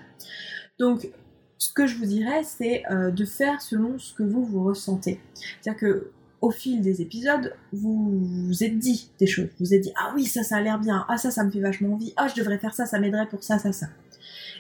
Donc, 0.80 1.10
ce 1.58 1.72
que 1.72 1.88
je 1.88 1.98
vous 1.98 2.06
dirais, 2.06 2.44
c'est 2.44 2.84
euh, 2.92 3.12
de 3.12 3.26
faire 3.26 3.62
selon 3.62 3.98
ce 3.98 4.14
que 4.14 4.24
vous 4.24 4.44
vous 4.44 4.64
ressentez. 4.64 5.20
C'est-à-dire 5.62 5.80
que 5.80 6.12
au 6.42 6.52
fil 6.52 6.82
des 6.82 7.02
épisodes, 7.02 7.56
vous 7.72 8.20
vous 8.48 8.64
êtes 8.64 8.78
dit 8.78 9.10
des 9.20 9.26
choses. 9.26 9.48
Vous 9.58 9.66
vous 9.66 9.74
êtes 9.74 9.82
dit 9.82 9.94
ah 9.98 10.12
oui 10.16 10.26
ça 10.26 10.44
ça 10.44 10.58
a 10.58 10.62
l'air 10.62 10.80
bien, 10.80 11.06
ah 11.10 11.18
ça 11.18 11.32
ça 11.32 11.44
me 11.44 11.50
fait 11.50 11.62
vachement 11.62 11.94
envie, 11.94 12.14
ah 12.18 12.28
je 12.28 12.36
devrais 12.36 12.60
faire 12.60 12.74
ça, 12.74 12.86
ça 12.86 13.00
m'aiderait 13.00 13.28
pour 13.28 13.44
ça 13.44 13.58
ça 13.58 13.72
ça. 13.72 13.88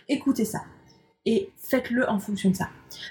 Écoutez 0.07 0.45
ça 0.45 0.63
et 1.25 1.51
faites-le 1.57 2.09
en 2.09 2.19
fonction 2.19 2.49
de 2.49 2.55
ça. 2.55 2.69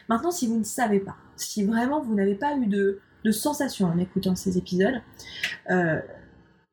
Maintenant 0.09 0.31
si 0.31 0.49
vous 0.49 0.59
ne 0.59 0.65
savez 0.65 1.01
pas, 1.01 1.17
si 1.37 1.65
vraiment 1.65 2.01
vous 2.01 2.15
n'avez 2.15 2.35
pas 2.35 2.57
eu 2.57 2.67
de 2.67 3.01
de 3.25 3.33
sensation 3.33 3.87
en 3.87 3.99
écoutant 3.99 4.37
ces 4.37 4.59
épisodes, 4.59 5.01
euh, 5.71 6.01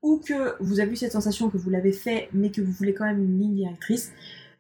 ou 0.02 0.18
que 0.18 0.62
vous 0.62 0.80
avez 0.80 0.92
eu 0.92 0.96
cette 0.96 1.12
sensation 1.12 1.50
que 1.50 1.58
vous 1.58 1.70
l'avez 1.70 1.94
fait, 1.94 2.30
mais 2.34 2.52
que 2.52 2.62
vous 2.62 2.72
voulez 2.72 2.94
quand 2.94 3.06
même 3.06 3.24
une 3.24 3.40
ligne 3.40 3.56
directrice, 3.56 4.12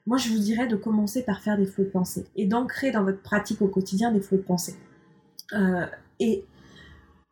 moi 0.05 0.17
je 0.17 0.29
vous 0.29 0.39
dirais 0.39 0.67
de 0.67 0.75
commencer 0.75 1.23
par 1.23 1.41
faire 1.41 1.57
des 1.57 1.65
flots 1.65 1.83
de 1.83 1.89
pensée 1.89 2.25
et 2.35 2.45
d'ancrer 2.45 2.91
dans 2.91 3.03
votre 3.03 3.21
pratique 3.21 3.61
au 3.61 3.67
quotidien 3.67 4.11
des 4.11 4.21
flots 4.21 4.37
de 4.37 4.43
pensée. 4.43 4.75
Euh, 5.53 5.85
et 6.19 6.45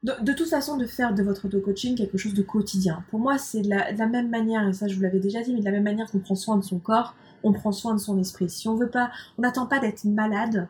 de, 0.03 0.31
toute 0.31 0.49
façon, 0.49 0.77
de 0.77 0.85
faire 0.85 1.13
de 1.13 1.21
votre 1.21 1.45
auto-coaching 1.45 1.95
quelque 1.95 2.17
chose 2.17 2.33
de 2.33 2.41
quotidien. 2.41 3.03
Pour 3.09 3.19
moi, 3.19 3.37
c'est 3.37 3.61
de, 3.61 3.69
la, 3.69 4.07
même 4.07 4.29
manière, 4.29 4.67
et 4.67 4.73
ça 4.73 4.87
je 4.87 4.95
vous 4.95 5.01
l'avais 5.01 5.19
déjà 5.19 5.41
dit, 5.41 5.53
mais 5.53 5.59
de 5.59 5.65
la 5.65 5.71
même 5.71 5.83
manière 5.83 6.09
qu'on 6.09 6.19
prend 6.19 6.35
soin 6.35 6.57
de 6.57 6.63
son 6.63 6.79
corps, 6.79 7.15
on 7.43 7.51
prend 7.53 7.71
soin 7.71 7.93
de 7.93 7.99
son 7.99 8.17
esprit. 8.17 8.49
Si 8.49 8.67
on 8.67 8.75
veut 8.75 8.89
pas, 8.89 9.11
on 9.37 9.41
n'attend 9.41 9.65
pas 9.65 9.79
d'être 9.79 10.05
malade 10.05 10.67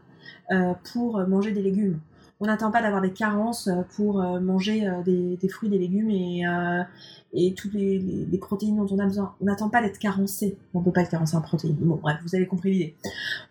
euh, 0.51 0.73
pour 0.91 1.19
manger 1.27 1.51
des 1.51 1.61
légumes 1.61 1.99
on 2.39 2.45
n'attend 2.45 2.71
pas 2.71 2.81
d'avoir 2.81 3.01
des 3.01 3.11
carences 3.11 3.67
euh, 3.67 3.81
pour 3.95 4.21
euh, 4.21 4.39
manger 4.39 4.87
euh, 4.87 5.01
des, 5.03 5.49
fruits, 5.49 5.69
des 5.69 5.77
légumes 5.77 6.09
et, 6.09 7.53
toutes 7.53 7.73
les, 7.73 8.39
protéines 8.39 8.77
dont 8.77 8.87
on 8.89 8.99
a 8.99 9.05
besoin. 9.05 9.35
On 9.41 9.45
n'attend 9.45 9.69
pas 9.69 9.81
d'être 9.81 9.99
carencé. 9.99 10.57
On 10.73 10.81
peut 10.81 10.91
pas 10.91 11.01
être 11.01 11.11
carencé 11.11 11.35
en 11.35 11.41
protéines. 11.41 11.75
Bon, 11.75 11.99
bref, 12.01 12.17
vous 12.23 12.35
avez 12.35 12.47
compris 12.47 12.71
l'idée. 12.71 12.95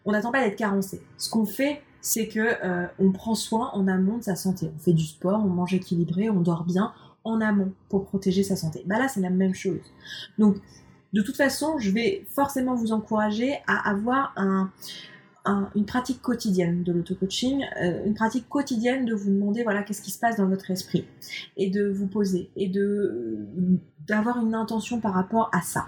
On 0.04 0.12
n'attend 0.12 0.32
pas 0.32 0.42
d'être 0.42 0.56
carencé. 0.56 1.02
Ce 1.18 1.28
qu'on 1.30 1.44
fait, 1.44 1.82
c'est 2.00 2.28
que 2.28 2.56
on 2.98 3.12
prend 3.12 3.34
soin 3.34 3.70
en 3.74 3.86
amont 3.86 4.18
de 4.18 4.22
sa 4.22 4.36
santé. 4.36 4.70
On 4.74 4.78
fait 4.78 4.92
du 4.92 5.04
sport, 5.04 5.44
on 5.44 5.48
mange 5.48 5.74
équilibré, 5.74 6.30
on 6.30 6.40
dort 6.40 6.64
bien 6.64 6.92
en 7.24 7.40
amont 7.40 7.72
pour 7.88 8.06
protéger 8.06 8.42
sa 8.42 8.56
santé. 8.56 8.82
Bah 8.86 8.98
là, 8.98 9.08
c'est 9.08 9.20
la 9.20 9.30
même 9.30 9.54
chose. 9.54 9.80
Donc, 10.38 10.56
de 11.12 11.22
toute 11.22 11.36
façon, 11.36 11.78
je 11.78 11.90
vais 11.90 12.26
forcément 12.34 12.74
vous 12.74 12.92
encourager 12.92 13.58
à 13.66 13.90
avoir 13.90 14.32
un, 14.36 14.70
une 15.44 15.86
pratique 15.86 16.20
quotidienne 16.20 16.82
de 16.82 16.92
l'auto-coaching, 16.92 17.64
euh, 17.80 18.04
une 18.04 18.14
pratique 18.14 18.48
quotidienne 18.48 19.04
de 19.06 19.14
vous 19.14 19.30
demander 19.30 19.62
voilà 19.62 19.82
qu'est-ce 19.82 20.02
qui 20.02 20.10
se 20.10 20.18
passe 20.18 20.36
dans 20.36 20.46
votre 20.46 20.70
esprit 20.70 21.06
et 21.56 21.70
de 21.70 21.88
vous 21.88 22.06
poser 22.06 22.50
et 22.56 22.68
de 22.68 23.46
d'avoir 24.06 24.38
une 24.44 24.54
intention 24.54 25.00
par 25.00 25.14
rapport 25.14 25.50
à 25.52 25.60
ça. 25.60 25.86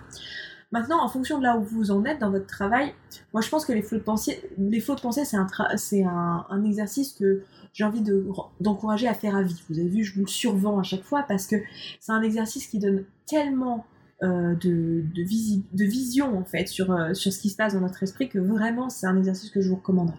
Maintenant, 0.73 1.03
en 1.03 1.09
fonction 1.09 1.39
de 1.39 1.43
là 1.43 1.57
où 1.57 1.63
vous 1.63 1.91
en 1.91 2.05
êtes 2.05 2.21
dans 2.21 2.31
votre 2.31 2.47
travail, 2.47 2.95
moi 3.33 3.43
je 3.43 3.49
pense 3.49 3.65
que 3.65 3.73
les 3.73 3.83
flots 3.83 3.99
de 3.99 4.05
pensée, 4.05 4.41
les 4.57 4.81
flots 4.81 4.95
de 4.95 5.01
pensée, 5.01 5.25
c'est 5.25 5.37
un, 5.37 5.49
c'est 5.77 6.05
un, 6.05 6.65
exercice 6.65 7.13
que 7.13 7.43
j'ai 7.73 7.83
envie 7.85 8.03
de, 8.03 8.25
d'encourager 8.61 9.09
à 9.09 9.15
faire 9.15 9.35
à 9.35 9.43
vie. 9.43 9.61
Vous 9.69 9.79
avez 9.79 9.89
vu, 9.89 10.05
je 10.05 10.15
vous 10.15 10.21
le 10.21 10.29
survends 10.29 10.79
à 10.79 10.85
chaque 10.85 11.03
fois 11.03 11.25
parce 11.27 11.47
que 11.47 11.57
c'est 11.99 12.13
un 12.13 12.23
exercice 12.23 12.69
qui 12.69 12.79
donne 12.79 13.05
tellement 13.27 13.85
euh, 14.23 14.55
de, 14.55 15.03
de, 15.15 15.85
vision 15.85 16.39
en 16.39 16.45
fait 16.45 16.67
sur, 16.67 16.93
euh, 16.93 17.15
sur 17.15 17.33
ce 17.33 17.39
qui 17.39 17.49
se 17.49 17.57
passe 17.57 17.73
dans 17.73 17.81
notre 17.81 18.03
esprit 18.03 18.29
que 18.29 18.39
vraiment 18.39 18.91
c'est 18.91 19.07
un 19.07 19.17
exercice 19.17 19.49
que 19.49 19.63
je 19.63 19.71
vous 19.71 19.77
recommanderais. 19.77 20.19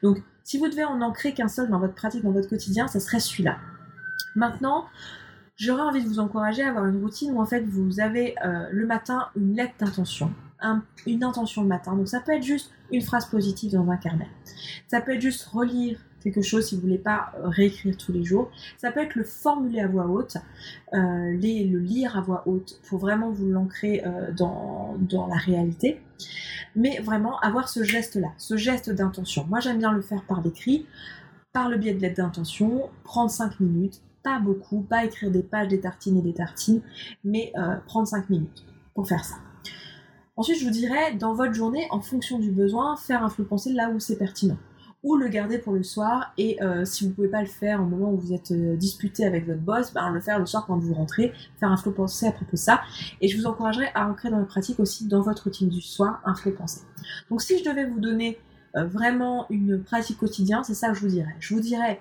Donc 0.00 0.22
si 0.44 0.58
vous 0.58 0.68
devez 0.68 0.84
en 0.84 1.00
ancrer 1.00 1.34
qu'un 1.34 1.48
seul 1.48 1.68
dans 1.68 1.80
votre 1.80 1.94
pratique, 1.94 2.22
dans 2.22 2.30
votre 2.30 2.48
quotidien, 2.48 2.86
ça 2.86 3.00
serait 3.00 3.18
celui-là. 3.18 3.58
Maintenant, 4.36 4.86
j'aurais 5.56 5.82
envie 5.82 6.04
de 6.04 6.08
vous 6.08 6.20
encourager 6.20 6.62
à 6.62 6.68
avoir 6.68 6.86
une 6.86 7.02
routine 7.02 7.32
où 7.32 7.40
en 7.40 7.44
fait 7.44 7.62
vous 7.62 7.98
avez 7.98 8.36
euh, 8.44 8.68
le 8.70 8.86
matin 8.86 9.26
une 9.34 9.56
lettre 9.56 9.74
d'intention, 9.80 10.32
une 11.06 11.24
intention 11.24 11.62
le 11.62 11.68
matin. 11.68 11.96
Donc 11.96 12.06
ça 12.06 12.20
peut 12.20 12.32
être 12.32 12.44
juste 12.44 12.70
une 12.92 13.02
phrase 13.02 13.26
positive 13.26 13.72
dans 13.72 13.90
un 13.90 13.96
carnet. 13.96 14.28
Ça 14.86 15.00
peut 15.00 15.14
être 15.14 15.20
juste 15.20 15.44
relire 15.46 15.98
quelque 16.22 16.42
chose 16.42 16.66
si 16.66 16.76
vous 16.76 16.82
voulez 16.82 16.98
pas 16.98 17.32
euh, 17.36 17.48
réécrire 17.48 17.96
tous 17.96 18.12
les 18.12 18.24
jours. 18.24 18.50
Ça 18.78 18.92
peut 18.92 19.00
être 19.00 19.14
le 19.14 19.24
formuler 19.24 19.80
à 19.80 19.86
voix 19.86 20.06
haute, 20.06 20.36
euh, 20.94 20.98
le 20.98 21.78
lire 21.78 22.16
à 22.16 22.20
voix 22.20 22.42
haute 22.46 22.80
pour 22.88 22.98
vraiment 22.98 23.30
vous 23.30 23.48
l'ancrer 23.48 24.02
euh, 24.06 24.32
dans, 24.32 24.96
la 25.28 25.36
réalité. 25.36 26.00
Mais 26.74 27.00
vraiment 27.00 27.38
avoir 27.40 27.68
ce 27.68 27.82
geste-là, 27.82 28.28
ce 28.38 28.56
geste 28.56 28.90
d'intention. 28.90 29.46
Moi 29.48 29.60
j'aime 29.60 29.78
bien 29.78 29.92
le 29.92 30.00
faire 30.00 30.22
par 30.24 30.40
l'écrit, 30.42 30.86
par 31.52 31.68
le 31.68 31.76
biais 31.76 31.94
de 31.94 32.00
l'aide 32.00 32.16
d'intention, 32.16 32.88
prendre 33.04 33.30
5 33.30 33.60
minutes, 33.60 34.00
pas 34.22 34.38
beaucoup, 34.38 34.80
pas 34.80 35.04
écrire 35.04 35.30
des 35.30 35.42
pages, 35.42 35.68
des 35.68 35.80
tartines 35.80 36.18
et 36.18 36.22
des 36.22 36.32
tartines, 36.32 36.80
mais 37.24 37.52
prendre 37.86 38.06
5 38.06 38.30
minutes 38.30 38.64
pour 38.94 39.06
faire 39.06 39.24
ça. 39.24 39.34
Ensuite, 40.36 40.58
je 40.60 40.64
vous 40.64 40.70
dirais, 40.70 41.14
dans 41.14 41.34
votre 41.34 41.52
journée, 41.52 41.86
en 41.90 42.00
fonction 42.00 42.38
du 42.38 42.50
besoin, 42.50 42.96
faire 42.96 43.22
un 43.22 43.28
flou 43.28 43.44
pensée 43.44 43.72
là 43.72 43.90
où 43.90 44.00
c'est 44.00 44.16
pertinent 44.16 44.56
ou 45.02 45.16
le 45.16 45.28
garder 45.28 45.58
pour 45.58 45.72
le 45.72 45.82
soir 45.82 46.32
et 46.38 46.62
euh, 46.62 46.84
si 46.84 47.04
vous 47.06 47.12
pouvez 47.12 47.28
pas 47.28 47.40
le 47.40 47.48
faire 47.48 47.80
au 47.80 47.84
moment 47.84 48.12
où 48.12 48.18
vous 48.18 48.32
êtes 48.32 48.52
euh, 48.52 48.76
disputé 48.76 49.24
avec 49.24 49.46
votre 49.46 49.60
boss, 49.60 49.92
ben, 49.92 50.10
le 50.10 50.20
faire 50.20 50.38
le 50.38 50.46
soir 50.46 50.64
quand 50.66 50.78
vous 50.78 50.94
rentrez, 50.94 51.32
faire 51.58 51.70
un 51.70 51.76
flow 51.76 51.92
pensée 51.92 52.26
à 52.26 52.32
propos 52.32 52.52
de 52.52 52.56
ça 52.56 52.82
et 53.20 53.28
je 53.28 53.36
vous 53.36 53.46
encouragerais 53.46 53.90
à 53.94 54.08
ancrer 54.08 54.30
dans 54.30 54.38
la 54.38 54.44
pratique 54.44 54.78
aussi 54.78 55.08
dans 55.08 55.20
votre 55.20 55.44
routine 55.44 55.68
du 55.68 55.80
soir 55.80 56.20
un 56.24 56.34
flow 56.34 56.52
pensée. 56.52 56.82
Donc 57.30 57.42
si 57.42 57.58
je 57.58 57.64
devais 57.68 57.84
vous 57.84 57.98
donner 57.98 58.38
euh, 58.76 58.84
vraiment 58.84 59.46
une 59.50 59.82
pratique 59.82 60.18
quotidienne, 60.18 60.62
c'est 60.62 60.74
ça 60.74 60.88
que 60.88 60.94
je 60.94 61.00
vous 61.00 61.08
dirais. 61.08 61.34
Je 61.40 61.54
vous 61.54 61.60
dirais 61.60 62.00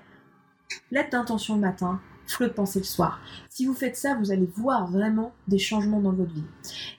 lettre 0.92 1.10
d'intention 1.10 1.56
le 1.56 1.62
matin, 1.62 2.00
flot 2.28 2.48
de 2.48 2.54
pensée 2.54 2.80
le 2.80 2.86
soir. 2.86 3.20
Si 3.50 3.66
vous 3.66 3.74
faites 3.74 3.98
ça, 3.98 4.16
vous 4.16 4.32
allez 4.32 4.48
voir 4.56 4.90
vraiment 4.90 5.34
des 5.48 5.58
changements 5.58 6.00
dans 6.00 6.14
votre 6.14 6.34
vie. 6.34 6.44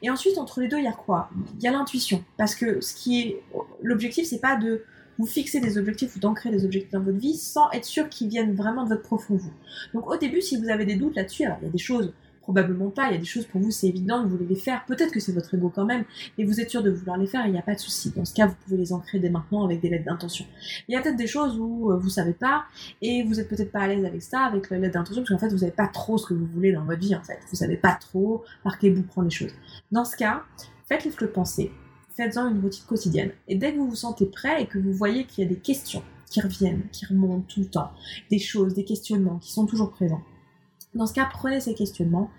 Et 0.02 0.10
ensuite, 0.10 0.38
entre 0.38 0.60
les 0.60 0.68
deux, 0.68 0.78
il 0.78 0.84
y 0.84 0.88
a 0.88 0.92
quoi? 0.92 1.30
Il 1.56 1.62
y 1.62 1.68
a 1.68 1.72
l'intuition. 1.72 2.22
Parce 2.36 2.54
que 2.54 2.80
ce 2.80 2.94
qui 2.94 3.20
est 3.20 3.42
l'objectif, 3.82 4.26
c'est 4.26 4.40
pas 4.40 4.56
de 4.56 4.84
vous 5.22 5.28
fixer 5.28 5.60
des 5.60 5.78
objectifs 5.78 6.16
ou 6.16 6.18
d'ancrer 6.18 6.50
des 6.50 6.64
objectifs 6.64 6.90
dans 6.90 7.00
votre 7.00 7.18
vie 7.18 7.36
sans 7.36 7.70
être 7.70 7.84
sûr 7.84 8.08
qu'ils 8.08 8.28
viennent 8.28 8.54
vraiment 8.54 8.82
de 8.82 8.88
votre 8.88 9.02
profond 9.02 9.36
vous. 9.36 9.52
Donc 9.94 10.10
au 10.10 10.16
début, 10.16 10.40
si 10.40 10.56
vous 10.56 10.68
avez 10.68 10.84
des 10.84 10.96
doutes 10.96 11.14
là-dessus, 11.14 11.44
alors 11.44 11.58
il 11.62 11.66
y 11.66 11.68
a 11.68 11.72
des 11.72 11.78
choses 11.78 12.12
Probablement 12.42 12.90
pas, 12.90 13.06
il 13.06 13.12
y 13.12 13.14
a 13.14 13.18
des 13.18 13.24
choses 13.24 13.46
pour 13.46 13.60
vous, 13.60 13.70
c'est 13.70 13.86
évident, 13.86 14.24
vous 14.24 14.30
voulez 14.30 14.46
les 14.46 14.56
faire, 14.56 14.84
peut-être 14.86 15.12
que 15.12 15.20
c'est 15.20 15.30
votre 15.30 15.54
ego 15.54 15.70
quand 15.72 15.84
même, 15.84 16.02
mais 16.36 16.44
vous 16.44 16.60
êtes 16.60 16.70
sûr 16.70 16.82
de 16.82 16.90
vouloir 16.90 17.16
les 17.16 17.28
faire, 17.28 17.46
il 17.46 17.52
n'y 17.52 17.58
a 17.58 17.62
pas 17.62 17.76
de 17.76 17.78
souci. 17.78 18.12
Dans 18.16 18.24
ce 18.24 18.34
cas, 18.34 18.48
vous 18.48 18.56
pouvez 18.64 18.76
les 18.76 18.92
ancrer 18.92 19.20
dès 19.20 19.30
maintenant 19.30 19.64
avec 19.64 19.80
des 19.80 19.88
lettres 19.88 20.06
d'intention. 20.06 20.44
Il 20.88 20.92
y 20.92 20.96
a 20.96 21.02
peut-être 21.02 21.16
des 21.16 21.28
choses 21.28 21.56
où 21.56 21.92
euh, 21.92 21.96
vous 21.96 22.08
savez 22.08 22.32
pas, 22.32 22.64
et 23.00 23.22
vous 23.22 23.38
êtes 23.38 23.48
peut-être 23.48 23.70
pas 23.70 23.82
à 23.82 23.86
l'aise 23.86 24.04
avec 24.04 24.22
ça, 24.22 24.40
avec 24.40 24.70
la 24.70 24.78
lettre 24.78 24.94
d'intention, 24.94 25.22
parce 25.22 25.30
qu'en 25.30 25.38
fait, 25.38 25.52
vous 25.52 25.58
savez 25.58 25.70
pas 25.70 25.86
trop 25.86 26.18
ce 26.18 26.26
que 26.26 26.34
vous 26.34 26.46
voulez 26.46 26.72
dans 26.72 26.84
votre 26.84 26.98
vie, 26.98 27.14
en 27.14 27.22
fait. 27.22 27.38
Vous 27.48 27.56
savez 27.56 27.76
pas 27.76 27.92
trop 27.94 28.42
par 28.64 28.76
quel 28.76 28.94
bout 28.94 29.02
prendre 29.02 29.28
les 29.28 29.34
choses. 29.34 29.52
Dans 29.92 30.04
ce 30.04 30.16
cas, 30.16 30.42
faites 30.88 31.04
les 31.04 31.12
flux 31.12 31.28
de 31.28 31.32
pensée, 31.32 31.70
faites-en 32.16 32.50
une 32.50 32.60
routine 32.60 32.84
quotidienne, 32.86 33.30
et 33.48 33.54
dès 33.54 33.72
que 33.72 33.78
vous 33.78 33.88
vous 33.88 33.96
sentez 33.96 34.26
prêt 34.26 34.62
et 34.62 34.66
que 34.66 34.78
vous 34.78 34.92
voyez 34.92 35.24
qu'il 35.24 35.44
y 35.44 35.46
a 35.46 35.50
des 35.50 35.58
questions 35.58 36.02
qui 36.30 36.40
reviennent, 36.40 36.82
qui 36.92 37.06
remontent 37.06 37.44
tout 37.48 37.60
le 37.60 37.66
temps, 37.66 37.90
des 38.30 38.38
choses, 38.38 38.74
des 38.74 38.84
questionnements 38.84 39.38
qui 39.38 39.52
sont 39.52 39.66
toujours 39.66 39.90
présents, 39.90 40.22
dans 40.94 41.06
ce 41.06 41.14
cas, 41.14 41.28
prenez 41.30 41.60
ces 41.60 41.74
questionnements 41.74 42.30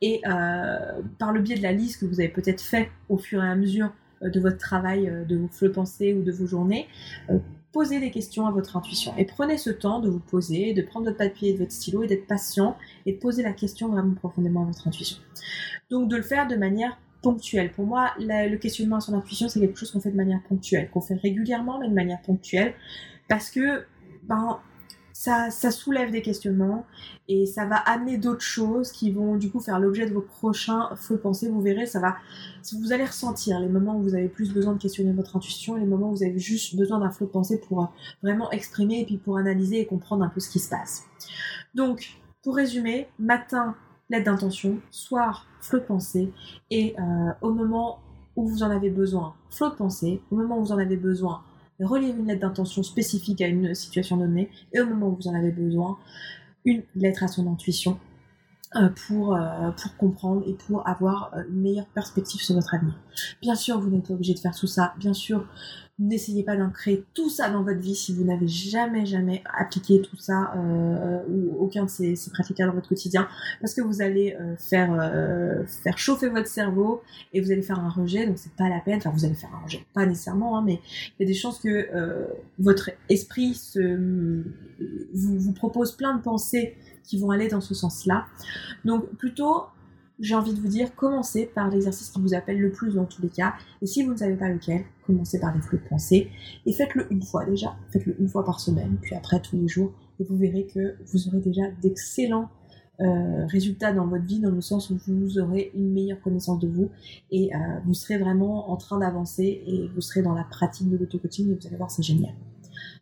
et 0.00 0.20
euh, 0.28 1.02
par 1.18 1.32
le 1.32 1.40
biais 1.40 1.56
de 1.56 1.62
la 1.62 1.72
liste 1.72 2.00
que 2.00 2.06
vous 2.06 2.20
avez 2.20 2.28
peut-être 2.28 2.60
fait 2.60 2.90
au 3.08 3.18
fur 3.18 3.42
et 3.42 3.48
à 3.48 3.56
mesure 3.56 3.92
euh, 4.22 4.30
de 4.30 4.38
votre 4.38 4.58
travail, 4.58 5.08
euh, 5.08 5.24
de 5.24 5.36
vos 5.36 5.48
fleux 5.48 5.72
pensées 5.72 6.14
ou 6.14 6.22
de 6.22 6.30
vos 6.30 6.46
journées, 6.46 6.86
posez 7.72 8.00
des 8.00 8.10
questions 8.10 8.46
à 8.46 8.52
votre 8.52 8.76
intuition 8.76 9.12
et 9.18 9.24
prenez 9.24 9.58
ce 9.58 9.70
temps 9.70 10.00
de 10.00 10.08
vous 10.08 10.20
poser, 10.20 10.72
de 10.72 10.82
prendre 10.82 11.06
votre 11.06 11.18
papier 11.18 11.50
et 11.50 11.56
votre 11.56 11.72
stylo 11.72 12.04
et 12.04 12.06
d'être 12.06 12.26
patient 12.26 12.76
et 13.06 13.12
de 13.12 13.18
poser 13.18 13.42
la 13.42 13.52
question 13.52 13.88
vraiment 13.88 14.14
profondément 14.14 14.62
à 14.62 14.66
votre 14.66 14.86
intuition. 14.86 15.18
Donc 15.90 16.08
de 16.08 16.16
le 16.16 16.22
faire 16.22 16.46
de 16.46 16.56
manière 16.56 16.96
Pour 17.74 17.86
moi, 17.86 18.12
le 18.18 18.56
questionnement 18.56 18.96
à 18.96 19.00
son 19.00 19.14
intuition, 19.14 19.48
c'est 19.48 19.60
quelque 19.60 19.78
chose 19.78 19.90
qu'on 19.90 20.00
fait 20.00 20.10
de 20.10 20.16
manière 20.16 20.40
ponctuelle, 20.48 20.90
qu'on 20.90 21.00
fait 21.00 21.14
régulièrement 21.14 21.78
mais 21.80 21.88
de 21.88 21.94
manière 21.94 22.20
ponctuelle 22.22 22.74
parce 23.28 23.50
que 23.50 23.84
ben, 24.24 24.60
ça, 25.12 25.50
soulève 25.70 26.10
des 26.10 26.20
questionnements 26.20 26.84
et 27.26 27.46
ça 27.46 27.64
va 27.64 27.76
amener 27.76 28.18
d'autres 28.18 28.42
choses 28.42 28.92
qui 28.92 29.10
vont 29.10 29.36
du 29.36 29.50
coup 29.50 29.60
faire 29.60 29.80
l'objet 29.80 30.06
de 30.06 30.12
vos 30.12 30.20
prochains 30.20 30.90
feux 30.96 31.18
pensées. 31.18 31.48
Vous 31.48 31.62
verrez, 31.62 31.86
ça 31.86 32.00
va, 32.00 32.16
vous 32.72 32.92
allez 32.92 33.04
ressentir 33.04 33.58
les 33.58 33.68
moments 33.68 33.96
où 33.96 34.02
vous 34.02 34.14
avez 34.14 34.28
plus 34.28 34.52
besoin 34.52 34.74
de 34.74 34.78
questionner 34.78 35.12
votre 35.12 35.36
intuition 35.36 35.76
et 35.76 35.80
les 35.80 35.86
moments 35.86 36.10
où 36.10 36.16
vous 36.16 36.22
avez 36.22 36.38
juste 36.38 36.76
besoin 36.76 37.00
d'un 37.00 37.10
flot 37.10 37.26
de 37.26 37.32
pensée 37.32 37.60
pour 37.66 37.82
euh, 37.82 37.86
vraiment 38.22 38.50
exprimer 38.50 39.00
et 39.00 39.04
puis 39.06 39.16
pour 39.16 39.38
analyser 39.38 39.80
et 39.80 39.86
comprendre 39.86 40.22
un 40.22 40.28
peu 40.28 40.40
ce 40.40 40.50
qui 40.50 40.58
se 40.58 40.68
passe. 40.68 41.04
Donc, 41.74 42.18
pour 42.42 42.54
résumer, 42.54 43.08
matin, 43.18 43.74
lettre 44.10 44.24
d'intention, 44.24 44.78
soir, 44.90 45.46
flot 45.60 45.80
de 45.80 45.84
pensée 45.84 46.32
et 46.70 46.94
euh, 46.98 47.32
au 47.40 47.52
moment 47.52 48.00
où 48.36 48.46
vous 48.46 48.62
en 48.62 48.70
avez 48.70 48.90
besoin, 48.90 49.34
flot 49.50 49.70
de 49.70 49.74
pensée, 49.74 50.20
au 50.30 50.36
moment 50.36 50.58
où 50.58 50.64
vous 50.64 50.72
en 50.72 50.78
avez 50.78 50.96
besoin, 50.96 51.42
relire 51.80 52.14
une 52.16 52.26
lettre 52.26 52.40
d'intention 52.40 52.82
spécifique 52.82 53.40
à 53.40 53.48
une 53.48 53.74
situation 53.74 54.16
donnée, 54.16 54.50
et 54.72 54.80
au 54.80 54.86
moment 54.86 55.08
où 55.08 55.16
vous 55.16 55.28
en 55.28 55.34
avez 55.34 55.50
besoin, 55.50 55.98
une 56.64 56.82
lettre 56.94 57.22
à 57.22 57.28
son 57.28 57.50
intuition 57.50 57.98
pour, 59.06 59.34
euh, 59.34 59.70
pour 59.70 59.96
comprendre 59.96 60.42
et 60.46 60.54
pour 60.54 60.86
avoir 60.86 61.32
euh, 61.34 61.42
une 61.48 61.62
meilleure 61.62 61.86
perspective 61.86 62.40
sur 62.40 62.54
votre 62.54 62.74
avenir. 62.74 62.94
Bien 63.40 63.54
sûr, 63.54 63.80
vous 63.80 63.90
n'êtes 63.90 64.06
pas 64.06 64.14
obligé 64.14 64.34
de 64.34 64.38
faire 64.38 64.54
tout 64.54 64.66
ça. 64.66 64.94
Bien 64.98 65.14
sûr, 65.14 65.46
N'essayez 65.98 66.42
pas 66.42 66.58
d'ancrer 66.58 67.06
tout 67.14 67.30
ça 67.30 67.48
dans 67.48 67.62
votre 67.62 67.80
vie 67.80 67.94
si 67.94 68.14
vous 68.14 68.22
n'avez 68.22 68.48
jamais, 68.48 69.06
jamais 69.06 69.42
appliqué 69.58 70.02
tout 70.02 70.18
ça 70.18 70.52
euh, 70.54 71.22
ou 71.26 71.56
aucun 71.58 71.84
de 71.84 71.88
ces, 71.88 72.14
pratiques 72.34 72.58
dans 72.58 72.74
votre 72.74 72.90
quotidien, 72.90 73.26
parce 73.62 73.72
que 73.72 73.80
vous 73.80 74.02
allez 74.02 74.36
euh, 74.38 74.56
faire, 74.58 74.92
euh, 74.92 75.64
faire 75.64 75.96
chauffer 75.96 76.28
votre 76.28 76.48
cerveau 76.48 77.00
et 77.32 77.40
vous 77.40 77.50
allez 77.50 77.62
faire 77.62 77.80
un 77.80 77.88
rejet, 77.88 78.26
donc 78.26 78.36
c'est 78.36 78.52
pas 78.52 78.68
la 78.68 78.80
peine. 78.80 78.98
Enfin, 78.98 79.08
vous 79.08 79.24
allez 79.24 79.34
faire 79.34 79.48
un 79.54 79.64
rejet, 79.64 79.86
pas 79.94 80.04
nécessairement, 80.04 80.58
hein, 80.58 80.62
mais 80.66 80.80
il 81.18 81.22
y 81.22 81.24
a 81.24 81.26
des 81.26 81.38
chances 81.38 81.58
que 81.58 81.88
votre 82.58 82.90
esprit 83.08 83.54
se, 83.54 84.42
vous 85.14 85.52
propose 85.54 85.92
plein 85.92 86.14
de 86.14 86.20
pensées 86.20 86.76
qui 87.06 87.18
vont 87.18 87.30
aller 87.30 87.48
dans 87.48 87.60
ce 87.60 87.74
sens-là. 87.74 88.26
Donc 88.84 89.08
plutôt 89.16 89.66
j'ai 90.18 90.34
envie 90.34 90.54
de 90.54 90.60
vous 90.60 90.68
dire, 90.68 90.94
commencez 90.94 91.46
par 91.46 91.68
l'exercice 91.68 92.08
qui 92.08 92.20
vous 92.20 92.34
appelle 92.34 92.58
le 92.58 92.70
plus 92.70 92.94
dans 92.94 93.04
tous 93.04 93.22
les 93.22 93.28
cas. 93.28 93.54
Et 93.82 93.86
si 93.86 94.02
vous 94.02 94.12
ne 94.12 94.16
savez 94.16 94.34
pas 94.34 94.48
lequel, 94.48 94.84
commencez 95.06 95.38
par 95.38 95.54
les 95.54 95.60
flux 95.60 95.78
de 95.78 95.88
pensée. 95.88 96.30
Et 96.64 96.72
faites-le 96.72 97.06
une 97.12 97.22
fois 97.22 97.44
déjà. 97.44 97.76
Faites-le 97.90 98.16
une 98.18 98.28
fois 98.28 98.44
par 98.44 98.60
semaine, 98.60 98.96
puis 99.02 99.14
après 99.14 99.40
tous 99.40 99.56
les 99.56 99.68
jours. 99.68 99.92
Et 100.18 100.24
vous 100.24 100.36
verrez 100.36 100.66
que 100.66 100.96
vous 101.06 101.28
aurez 101.28 101.40
déjà 101.40 101.62
d'excellents 101.82 102.48
euh, 103.00 103.44
résultats 103.46 103.92
dans 103.92 104.06
votre 104.06 104.24
vie, 104.24 104.40
dans 104.40 104.50
le 104.50 104.62
sens 104.62 104.88
où 104.88 104.96
vous 105.06 105.38
aurez 105.38 105.70
une 105.74 105.92
meilleure 105.92 106.20
connaissance 106.22 106.60
de 106.60 106.68
vous. 106.68 106.90
Et 107.30 107.54
euh, 107.54 107.58
vous 107.84 107.92
serez 107.92 108.16
vraiment 108.16 108.70
en 108.70 108.76
train 108.76 108.98
d'avancer 108.98 109.62
et 109.66 109.90
vous 109.94 110.00
serez 110.00 110.22
dans 110.22 110.34
la 110.34 110.44
pratique 110.44 110.88
de 110.88 110.96
l'auto-coaching 110.96 111.50
et 111.50 111.54
vous 111.54 111.66
allez 111.66 111.76
voir, 111.76 111.90
c'est 111.90 112.02
génial. 112.02 112.32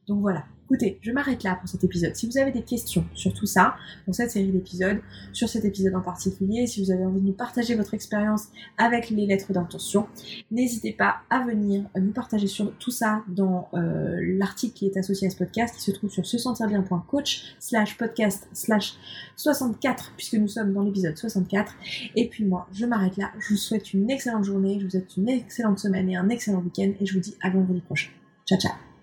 Donc 0.06 0.20
voilà, 0.20 0.44
Écoutez, 0.66 0.98
je 1.02 1.12
m'arrête 1.12 1.42
là 1.42 1.56
pour 1.56 1.68
cet 1.68 1.84
épisode. 1.84 2.16
Si 2.16 2.26
vous 2.26 2.38
avez 2.38 2.50
des 2.50 2.62
questions 2.62 3.04
sur 3.12 3.34
tout 3.34 3.44
ça, 3.44 3.76
pour 4.06 4.14
cette 4.14 4.30
série 4.30 4.50
d'épisodes, 4.50 4.98
sur 5.34 5.46
cet 5.46 5.66
épisode 5.66 5.94
en 5.94 6.00
particulier, 6.00 6.66
si 6.66 6.82
vous 6.82 6.90
avez 6.90 7.04
envie 7.04 7.20
de 7.20 7.26
nous 7.26 7.34
partager 7.34 7.74
votre 7.74 7.92
expérience 7.92 8.44
avec 8.78 9.10
les 9.10 9.26
lettres 9.26 9.52
d'intention, 9.52 10.06
n'hésitez 10.50 10.92
pas 10.92 11.16
à 11.28 11.44
venir 11.44 11.84
nous 12.00 12.12
partager 12.12 12.46
sur 12.46 12.74
tout 12.78 12.90
ça 12.90 13.22
dans 13.28 13.68
euh, 13.74 14.18
l'article 14.38 14.72
qui 14.72 14.86
est 14.86 14.96
associé 14.96 15.26
à 15.26 15.30
ce 15.30 15.36
podcast, 15.36 15.74
qui 15.74 15.82
se 15.82 15.90
trouve 15.90 16.10
sur 16.10 16.24
se 16.24 16.38
sentir 16.38 16.66
bien.coach 16.66 17.56
slash 17.58 17.98
podcast 17.98 18.48
slash 18.54 18.94
64, 19.36 20.14
puisque 20.16 20.34
nous 20.34 20.48
sommes 20.48 20.72
dans 20.72 20.82
l'épisode 20.82 21.18
64. 21.18 21.74
Et 22.16 22.28
puis 22.30 22.46
moi, 22.46 22.66
je 22.72 22.86
m'arrête 22.86 23.18
là. 23.18 23.32
Je 23.38 23.50
vous 23.50 23.58
souhaite 23.58 23.92
une 23.92 24.10
excellente 24.10 24.44
journée, 24.44 24.78
je 24.80 24.86
vous 24.86 24.90
souhaite 24.90 25.14
une 25.18 25.28
excellente 25.28 25.78
semaine 25.78 26.08
et 26.08 26.16
un 26.16 26.30
excellent 26.30 26.60
week-end, 26.60 26.90
et 26.98 27.04
je 27.04 27.12
vous 27.12 27.20
dis 27.20 27.36
à 27.42 27.50
vendredi 27.50 27.82
prochain. 27.82 28.08
Ciao 28.46 28.58
ciao 28.58 28.93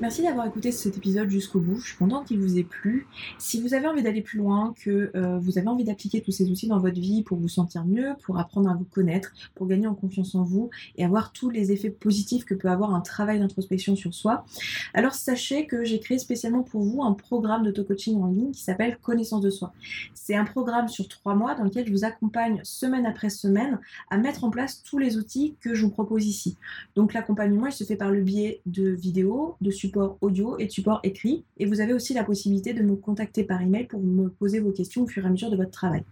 Merci 0.00 0.22
d'avoir 0.22 0.46
écouté 0.46 0.72
cet 0.72 0.96
épisode 0.96 1.28
jusqu'au 1.28 1.60
bout. 1.60 1.76
Je 1.76 1.88
suis 1.88 1.98
contente 1.98 2.26
qu'il 2.26 2.40
vous 2.40 2.56
ait 2.56 2.64
plu. 2.64 3.06
Si 3.36 3.60
vous 3.60 3.74
avez 3.74 3.86
envie 3.86 4.02
d'aller 4.02 4.22
plus 4.22 4.38
loin, 4.38 4.72
que 4.82 5.10
euh, 5.14 5.38
vous 5.38 5.58
avez 5.58 5.68
envie 5.68 5.84
d'appliquer 5.84 6.22
tous 6.22 6.30
ces 6.30 6.50
outils 6.50 6.68
dans 6.68 6.78
votre 6.78 6.98
vie 6.98 7.22
pour 7.22 7.36
vous 7.36 7.48
sentir 7.48 7.84
mieux, 7.84 8.14
pour 8.22 8.38
apprendre 8.38 8.70
à 8.70 8.74
vous 8.74 8.86
connaître, 8.86 9.34
pour 9.54 9.66
gagner 9.66 9.86
en 9.86 9.94
confiance 9.94 10.34
en 10.34 10.42
vous 10.42 10.70
et 10.96 11.04
avoir 11.04 11.32
tous 11.32 11.50
les 11.50 11.70
effets 11.72 11.90
positifs 11.90 12.46
que 12.46 12.54
peut 12.54 12.70
avoir 12.70 12.94
un 12.94 13.02
travail 13.02 13.40
d'introspection 13.40 13.94
sur 13.94 14.14
soi, 14.14 14.46
alors 14.94 15.12
sachez 15.12 15.66
que 15.66 15.84
j'ai 15.84 16.00
créé 16.00 16.16
spécialement 16.16 16.62
pour 16.62 16.80
vous 16.80 17.02
un 17.02 17.12
programme 17.12 17.62
d'auto-coaching 17.62 18.22
en 18.22 18.28
ligne 18.28 18.52
qui 18.52 18.62
s'appelle 18.62 18.96
Connaissance 19.02 19.42
de 19.42 19.50
soi. 19.50 19.74
C'est 20.14 20.34
un 20.34 20.46
programme 20.46 20.88
sur 20.88 21.08
trois 21.08 21.34
mois 21.34 21.54
dans 21.54 21.64
lequel 21.64 21.86
je 21.86 21.92
vous 21.92 22.06
accompagne 22.06 22.60
semaine 22.62 23.04
après 23.04 23.28
semaine 23.28 23.78
à 24.08 24.16
mettre 24.16 24.44
en 24.44 24.50
place 24.50 24.82
tous 24.82 24.96
les 24.96 25.18
outils 25.18 25.56
que 25.60 25.74
je 25.74 25.84
vous 25.84 25.90
propose 25.90 26.24
ici. 26.24 26.56
Donc 26.96 27.12
l'accompagnement, 27.12 27.66
il 27.66 27.72
se 27.72 27.84
fait 27.84 27.96
par 27.96 28.10
le 28.10 28.22
biais 28.22 28.62
de 28.64 28.88
vidéos, 28.88 29.56
de 29.60 29.70
supports 29.70 29.89
audio 29.96 30.58
et 30.58 30.66
de 30.66 30.70
support 30.70 31.00
écrit. 31.02 31.44
Et 31.58 31.66
vous 31.66 31.80
avez 31.80 31.92
aussi 31.92 32.14
la 32.14 32.24
possibilité 32.24 32.72
de 32.72 32.82
me 32.82 32.96
contacter 32.96 33.44
par 33.44 33.60
email 33.60 33.86
pour 33.86 34.00
me 34.00 34.28
poser 34.28 34.60
vos 34.60 34.72
questions 34.72 35.02
au 35.02 35.06
fur 35.06 35.24
et 35.24 35.26
à 35.26 35.30
mesure 35.30 35.50
de 35.50 35.56
votre 35.56 35.70
travail. 35.70 36.04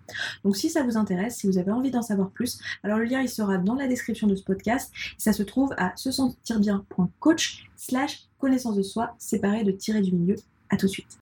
Donc 0.44 0.56
si 0.56 0.70
ça 0.70 0.82
vous 0.82 0.96
intéresse, 0.96 1.36
si 1.36 1.46
vous 1.46 1.58
avez 1.58 1.72
envie 1.72 1.90
d'en 1.90 2.02
savoir 2.02 2.30
plus, 2.30 2.58
alors 2.82 2.98
le 2.98 3.04
lien 3.04 3.20
il 3.20 3.28
sera 3.28 3.58
dans 3.58 3.74
la 3.74 3.88
description 3.88 4.26
de 4.26 4.36
ce 4.36 4.42
podcast. 4.42 4.92
Ça 5.16 5.32
se 5.32 5.42
trouve 5.42 5.72
à 5.76 5.92
se 5.96 6.10
sentir 6.10 6.60
bien.coach 6.60 7.68
slash 7.76 8.28
connaissance 8.38 8.76
de 8.76 8.82
soi 8.82 9.14
séparé 9.18 9.64
de 9.64 9.72
tirer 9.72 10.00
du 10.00 10.12
milieu. 10.12 10.36
À 10.70 10.76
tout 10.76 10.86
de 10.86 10.90
suite. 10.90 11.16